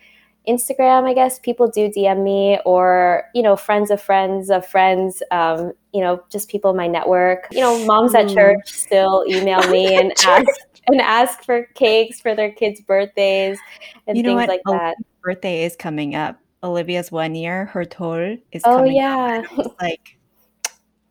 Instagram, 0.48 1.08
I 1.08 1.14
guess 1.14 1.40
people 1.40 1.68
do 1.68 1.90
DM 1.90 2.24
me 2.24 2.60
or, 2.66 3.26
you 3.36 3.42
know, 3.42 3.56
friends 3.56 3.92
of 3.92 4.02
friends 4.02 4.50
of 4.50 4.66
friends, 4.66 5.22
um, 5.32 5.74
you 5.94 6.02
know, 6.02 6.24
just 6.32 6.50
people 6.50 6.72
in 6.72 6.78
my 6.78 6.88
network. 6.88 7.48
You 7.52 7.62
know, 7.62 7.86
moms 7.86 8.16
at 8.16 8.30
church 8.30 8.72
still 8.72 9.26
email 9.28 9.68
me 9.70 9.96
and 10.00 10.14
ask 10.26 10.50
and 10.88 11.02
ask 11.02 11.44
for 11.44 11.66
cakes 11.76 12.20
for 12.20 12.36
their 12.36 12.52
kids' 12.52 12.82
birthdays 12.82 13.60
and 14.08 14.18
you 14.18 14.24
know 14.24 14.30
things 14.30 14.48
what? 14.48 14.50
like 14.50 14.62
that. 14.66 14.96
Birthday 15.22 15.64
is 15.64 15.76
coming 15.76 16.16
up. 16.16 16.40
Olivia's 16.64 17.12
one 17.12 17.36
year, 17.36 17.66
her 17.68 17.86
toll 17.86 18.38
is 18.52 18.62
oh, 18.66 18.78
coming 18.78 18.96
yeah. 18.96 19.44
up. 19.58 19.82
like, 19.82 20.18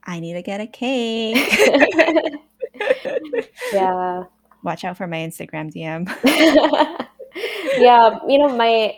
I 0.04 0.20
need 0.20 0.34
to 0.34 0.42
get 0.42 0.60
a 0.60 0.66
cake. 0.66 1.36
yeah. 3.72 4.24
Watch 4.62 4.84
out 4.84 4.96
for 4.96 5.06
my 5.06 5.18
Instagram 5.18 5.72
DM. 5.72 6.06
yeah, 7.78 8.18
you 8.26 8.38
know, 8.38 8.56
my 8.56 8.96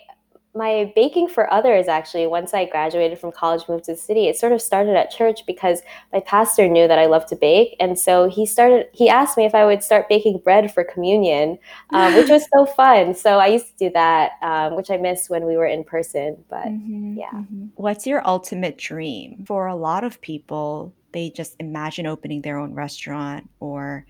my 0.61 0.93
baking 0.95 1.27
for 1.27 1.51
others 1.51 1.89
actually 1.89 2.27
once 2.27 2.53
i 2.53 2.67
graduated 2.67 3.19
from 3.19 3.33
college 3.33 3.67
moved 3.67 3.85
to 3.85 3.93
the 3.93 3.99
city 3.99 4.29
it 4.29 4.37
sort 4.37 4.53
of 4.53 4.61
started 4.61 4.95
at 4.95 5.11
church 5.11 5.41
because 5.47 5.81
my 6.13 6.21
pastor 6.21 6.69
knew 6.69 6.87
that 6.87 6.99
i 6.99 7.07
loved 7.07 7.29
to 7.29 7.37
bake. 7.37 7.75
And 7.81 7.99
so 7.99 8.29
he 8.29 8.45
started 8.45 8.87
he 8.93 9.09
asked 9.09 9.39
me 9.39 9.47
if 9.47 9.55
i 9.55 9.65
would 9.65 9.83
start 9.83 10.11
baking 10.11 10.39
bread 10.45 10.73
for 10.75 10.85
communion 10.85 11.59
um, 11.91 12.15
which 12.15 12.29
was 12.29 12.47
so 12.55 12.67
fun. 12.67 13.15
So 13.15 13.39
i 13.39 13.47
used 13.47 13.69
to 13.69 13.87
do 13.87 13.91
that 13.95 14.33
um, 14.43 14.77
which 14.77 14.91
i 14.91 14.99
missed 14.99 15.31
when 15.31 15.47
we 15.47 15.57
were 15.57 15.67
in 15.67 15.83
person 15.83 16.37
but 16.51 16.67
mm-hmm, 16.67 17.17
yeah. 17.17 17.33
mm-hmm. 17.33 17.67
what's 17.77 18.07
your 18.07 18.27
ultimate 18.29 18.77
dream? 18.77 19.45
For 19.47 19.67
a 19.67 19.77
lot 19.77 20.05
of 20.05 20.21
people 20.21 20.93
they 21.13 21.31
just 21.31 21.57
imagine 21.59 22.07
opening 22.07 22.43
their 22.43 22.59
own 22.59 22.75
restaurant 22.75 23.49
or 23.61 24.05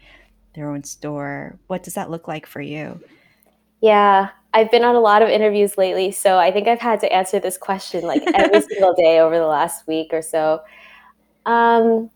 their 0.54 0.68
own 0.68 0.82
store. 0.82 1.58
What 1.68 1.84
does 1.84 1.94
that 1.94 2.10
look 2.10 2.26
like 2.26 2.46
for 2.46 2.60
you? 2.60 3.00
Yeah 3.80 4.30
I've 4.52 4.70
been 4.70 4.84
on 4.84 4.94
a 4.94 5.00
lot 5.00 5.22
of 5.22 5.28
interviews 5.28 5.78
lately, 5.78 6.10
so 6.10 6.38
I 6.38 6.50
think 6.50 6.66
I've 6.66 6.80
had 6.80 7.00
to 7.00 7.12
answer 7.12 7.38
this 7.38 7.56
question 7.56 8.04
like 8.04 8.22
every 8.34 8.60
single 8.70 8.94
day 8.94 9.20
over 9.20 9.38
the 9.38 9.46
last 9.46 9.86
week 9.86 10.08
or 10.12 10.22
so. 10.22 10.60
Um, 11.46 12.10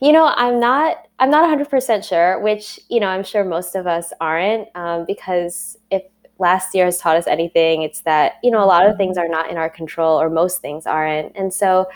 you 0.00 0.12
know, 0.12 0.32
I'm 0.36 0.60
not 0.60 1.06
I'm 1.18 1.30
not 1.30 1.48
100% 1.48 2.06
sure, 2.06 2.40
which, 2.40 2.78
you 2.90 3.00
know, 3.00 3.06
I'm 3.06 3.24
sure 3.24 3.42
most 3.42 3.74
of 3.74 3.86
us 3.86 4.12
aren't 4.20 4.68
um, 4.74 5.06
because 5.06 5.78
if 5.90 6.02
last 6.38 6.74
year 6.74 6.84
has 6.84 6.98
taught 6.98 7.16
us 7.16 7.26
anything, 7.26 7.82
it's 7.82 8.02
that, 8.02 8.34
you 8.42 8.50
know, 8.50 8.62
a 8.62 8.66
lot 8.66 8.86
of 8.86 8.98
things 8.98 9.16
are 9.16 9.28
not 9.28 9.50
in 9.50 9.56
our 9.56 9.70
control 9.70 10.20
or 10.20 10.28
most 10.28 10.60
things 10.60 10.86
aren't. 10.86 11.34
And 11.34 11.52
so 11.54 11.86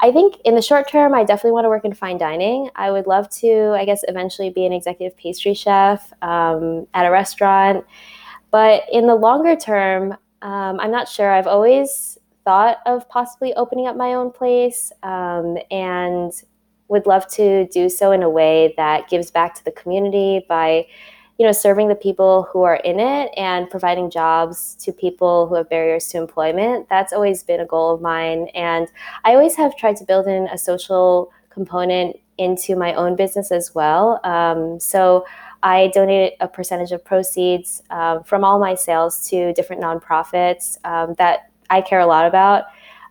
I 0.00 0.10
think 0.10 0.36
in 0.44 0.54
the 0.54 0.62
short 0.62 0.88
term, 0.88 1.14
I 1.14 1.24
definitely 1.24 1.52
want 1.52 1.64
to 1.64 1.68
work 1.68 1.84
in 1.84 1.94
fine 1.94 2.18
dining. 2.18 2.68
I 2.76 2.90
would 2.90 3.06
love 3.06 3.28
to, 3.36 3.74
I 3.78 3.84
guess, 3.84 4.02
eventually 4.08 4.50
be 4.50 4.66
an 4.66 4.72
executive 4.72 5.16
pastry 5.16 5.54
chef 5.54 6.12
um, 6.22 6.86
at 6.94 7.06
a 7.06 7.10
restaurant. 7.10 7.84
But 8.50 8.82
in 8.92 9.06
the 9.06 9.14
longer 9.14 9.56
term, 9.56 10.12
um, 10.42 10.78
I'm 10.80 10.90
not 10.90 11.08
sure. 11.08 11.30
I've 11.30 11.46
always 11.46 12.18
thought 12.44 12.78
of 12.86 13.08
possibly 13.08 13.54
opening 13.54 13.86
up 13.86 13.96
my 13.96 14.14
own 14.14 14.30
place 14.30 14.92
um, 15.02 15.56
and 15.70 16.32
would 16.88 17.06
love 17.06 17.26
to 17.28 17.66
do 17.68 17.88
so 17.88 18.12
in 18.12 18.22
a 18.22 18.28
way 18.28 18.74
that 18.76 19.08
gives 19.08 19.30
back 19.30 19.54
to 19.54 19.64
the 19.64 19.72
community 19.72 20.44
by 20.48 20.86
you 21.38 21.44
know, 21.44 21.52
serving 21.52 21.88
the 21.88 21.94
people 21.94 22.48
who 22.52 22.62
are 22.62 22.76
in 22.76 23.00
it 23.00 23.30
and 23.36 23.68
providing 23.68 24.08
jobs 24.10 24.76
to 24.76 24.92
people 24.92 25.48
who 25.48 25.56
have 25.56 25.68
barriers 25.68 26.08
to 26.08 26.18
employment. 26.18 26.88
That's 26.88 27.12
always 27.12 27.42
been 27.42 27.60
a 27.60 27.66
goal 27.66 27.92
of 27.92 28.00
mine. 28.00 28.48
And 28.54 28.88
I 29.24 29.34
always 29.34 29.56
have 29.56 29.76
tried 29.76 29.96
to 29.96 30.04
build 30.04 30.26
in 30.28 30.46
a 30.48 30.58
social 30.58 31.32
component 31.50 32.16
into 32.38 32.76
my 32.76 32.94
own 32.94 33.16
business 33.16 33.50
as 33.50 33.74
well. 33.74 34.20
Um, 34.24 34.78
so 34.78 35.26
I 35.62 35.88
donated 35.88 36.34
a 36.40 36.46
percentage 36.46 36.92
of 36.92 37.04
proceeds 37.04 37.82
um, 37.90 38.22
from 38.22 38.44
all 38.44 38.58
my 38.58 38.74
sales 38.74 39.28
to 39.30 39.52
different 39.54 39.82
nonprofits 39.82 40.78
um, 40.84 41.14
that 41.14 41.50
I 41.70 41.80
care 41.80 42.00
a 42.00 42.06
lot 42.06 42.26
about. 42.26 42.64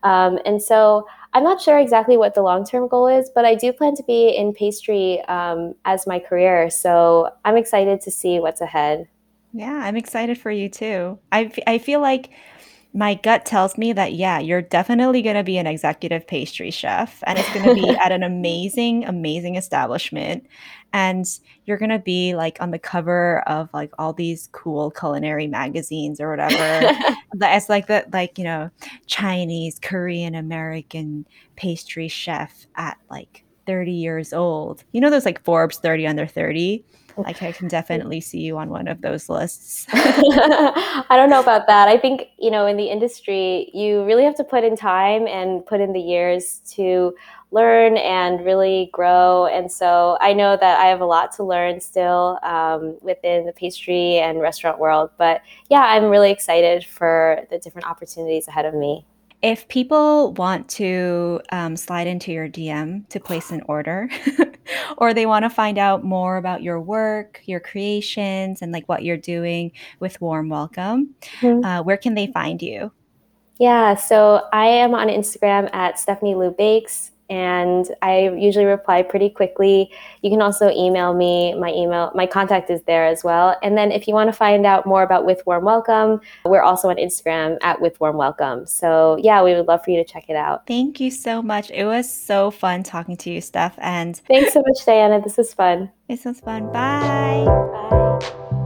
Um, 0.03 0.39
and 0.45 0.61
so 0.61 1.07
I'm 1.33 1.43
not 1.43 1.61
sure 1.61 1.79
exactly 1.79 2.15
what 2.15 2.35
the 2.35 2.41
long 2.41 2.65
term 2.65 2.87
goal 2.87 3.07
is, 3.07 3.29
but 3.33 3.43
I 3.43 3.55
do 3.55 3.73
plan 3.73 3.95
to 3.95 4.03
be 4.03 4.29
in 4.29 4.53
pastry 4.53 5.21
um, 5.25 5.73
as 5.85 6.05
my 6.05 6.19
career. 6.19 6.69
So 6.69 7.29
I'm 7.43 7.57
excited 7.57 8.01
to 8.01 8.11
see 8.11 8.39
what's 8.39 8.61
ahead. 8.61 9.07
Yeah, 9.51 9.73
I'm 9.73 9.95
excited 9.95 10.37
for 10.37 10.51
you 10.51 10.69
too. 10.69 11.19
I, 11.31 11.51
I 11.67 11.77
feel 11.77 12.01
like 12.01 12.29
my 12.93 13.15
gut 13.15 13.45
tells 13.45 13.77
me 13.77 13.91
that 13.93 14.13
yeah, 14.13 14.39
you're 14.39 14.61
definitely 14.61 15.21
going 15.21 15.35
to 15.35 15.43
be 15.43 15.57
an 15.57 15.65
executive 15.65 16.27
pastry 16.27 16.69
chef 16.69 17.23
and 17.25 17.39
it's 17.39 17.51
going 17.53 17.65
to 17.65 17.73
be 17.73 17.89
at 17.89 18.11
an 18.11 18.23
amazing 18.23 19.03
amazing 19.05 19.55
establishment 19.55 20.45
and 20.93 21.25
you're 21.65 21.77
going 21.77 21.89
to 21.89 21.99
be 21.99 22.35
like 22.35 22.61
on 22.61 22.69
the 22.69 22.77
cover 22.77 23.39
of 23.47 23.67
like 23.73 23.91
all 23.97 24.13
these 24.13 24.47
cool 24.51 24.91
culinary 24.91 25.47
magazines 25.47 26.21
or 26.21 26.29
whatever. 26.29 26.91
It's 27.35 27.67
like 27.67 27.87
the 27.87 28.05
like, 28.13 28.37
you 28.37 28.43
know, 28.43 28.69
Chinese, 29.07 29.79
Korean, 29.81 30.35
American 30.35 31.25
pastry 31.55 32.07
chef 32.07 32.67
at 32.75 32.97
like 33.09 33.43
30 33.65 33.91
years 33.91 34.33
old. 34.33 34.83
You 34.91 35.01
know 35.01 35.09
those 35.09 35.25
like 35.25 35.43
Forbes 35.43 35.77
30 35.79 36.05
under 36.05 36.27
30? 36.27 36.85
Like 37.17 37.41
I 37.43 37.51
can 37.51 37.67
definitely 37.67 38.21
see 38.21 38.39
you 38.39 38.57
on 38.57 38.69
one 38.69 38.87
of 38.87 39.01
those 39.01 39.29
lists. 39.29 39.85
I 39.93 41.05
don't 41.11 41.29
know 41.29 41.39
about 41.39 41.67
that. 41.67 41.87
I 41.87 41.97
think, 41.97 42.29
you 42.39 42.49
know, 42.49 42.65
in 42.65 42.77
the 42.77 42.85
industry, 42.85 43.69
you 43.73 44.03
really 44.05 44.23
have 44.23 44.35
to 44.35 44.43
put 44.43 44.63
in 44.63 44.75
time 44.75 45.27
and 45.27 45.65
put 45.65 45.79
in 45.79 45.93
the 45.93 45.99
years 45.99 46.61
to 46.71 47.13
learn 47.51 47.97
and 47.97 48.43
really 48.43 48.89
grow. 48.91 49.45
And 49.45 49.71
so 49.71 50.17
I 50.21 50.33
know 50.33 50.57
that 50.57 50.79
I 50.79 50.85
have 50.87 51.01
a 51.01 51.05
lot 51.05 51.31
to 51.33 51.43
learn 51.43 51.79
still 51.79 52.39
um, 52.41 52.97
within 53.01 53.45
the 53.45 53.53
pastry 53.53 54.17
and 54.17 54.39
restaurant 54.41 54.79
world. 54.79 55.11
But 55.17 55.43
yeah, 55.69 55.81
I'm 55.81 56.05
really 56.05 56.31
excited 56.31 56.83
for 56.83 57.45
the 57.51 57.59
different 57.59 57.87
opportunities 57.87 58.47
ahead 58.47 58.65
of 58.65 58.73
me. 58.73 59.05
If 59.43 59.67
people 59.67 60.33
want 60.33 60.69
to 60.69 61.41
um, 61.51 61.75
slide 61.75 62.07
into 62.07 62.31
your 62.31 62.47
DM 62.47 63.07
to 63.09 63.19
place 63.19 63.51
an 63.51 63.61
order, 63.67 64.09
or 64.97 65.13
they 65.13 65.25
want 65.25 65.43
to 65.43 65.49
find 65.49 65.77
out 65.77 66.03
more 66.03 66.37
about 66.37 66.63
your 66.63 66.79
work, 66.79 67.41
your 67.45 67.59
creations, 67.59 68.61
and 68.61 68.71
like 68.71 68.87
what 68.87 69.03
you're 69.03 69.17
doing 69.17 69.73
with 69.99 70.19
Warm 70.21 70.47
Welcome, 70.47 71.13
mm-hmm. 71.41 71.63
uh, 71.63 71.83
where 71.83 71.97
can 71.97 72.15
they 72.15 72.27
find 72.27 72.61
you? 72.61 72.91
Yeah, 73.59 73.95
so 73.95 74.47
I 74.51 74.65
am 74.65 74.95
on 74.95 75.09
Instagram 75.09 75.69
at 75.73 75.99
Stephanie 75.99 76.35
Lou 76.35 76.51
Bakes 76.51 77.11
and 77.33 77.89
I 78.03 78.29
usually 78.29 78.65
reply 78.65 79.01
pretty 79.01 79.27
quickly. 79.27 79.91
You 80.21 80.29
can 80.29 80.39
also 80.39 80.69
email 80.69 81.15
me. 81.15 81.55
My 81.55 81.69
email, 81.69 82.11
my 82.13 82.27
contact 82.27 82.69
is 82.69 82.83
there 82.83 83.07
as 83.07 83.23
well. 83.23 83.57
And 83.63 83.75
then 83.75 83.91
if 83.91 84.07
you 84.07 84.13
want 84.13 84.27
to 84.27 84.33
find 84.33 84.67
out 84.67 84.85
more 84.85 85.01
about 85.01 85.25
With 85.25 85.41
Warm 85.47 85.65
Welcome, 85.65 86.21
we're 86.45 86.61
also 86.61 86.89
on 86.89 86.97
Instagram 86.97 87.57
at 87.63 87.81
With 87.81 87.99
Warm 87.99 88.17
Welcome. 88.17 88.67
So 88.67 89.17
yeah, 89.19 89.41
we 89.43 89.55
would 89.55 89.65
love 89.65 89.83
for 89.83 89.89
you 89.89 89.97
to 89.97 90.03
check 90.03 90.25
it 90.29 90.35
out. 90.35 90.67
Thank 90.67 90.99
you 90.99 91.09
so 91.09 91.41
much. 91.41 91.71
It 91.71 91.85
was 91.85 92.07
so 92.07 92.51
fun 92.51 92.83
talking 92.83 93.17
to 93.17 93.31
you, 93.31 93.41
Steph. 93.41 93.79
And 93.79 94.15
thanks 94.27 94.53
so 94.53 94.61
much, 94.61 94.85
Diana. 94.85 95.19
This 95.19 95.35
was 95.35 95.55
fun. 95.55 95.89
This 96.07 96.25
was 96.25 96.39
fun. 96.39 96.71
Bye. 96.71 97.45
Bye. 97.45 98.62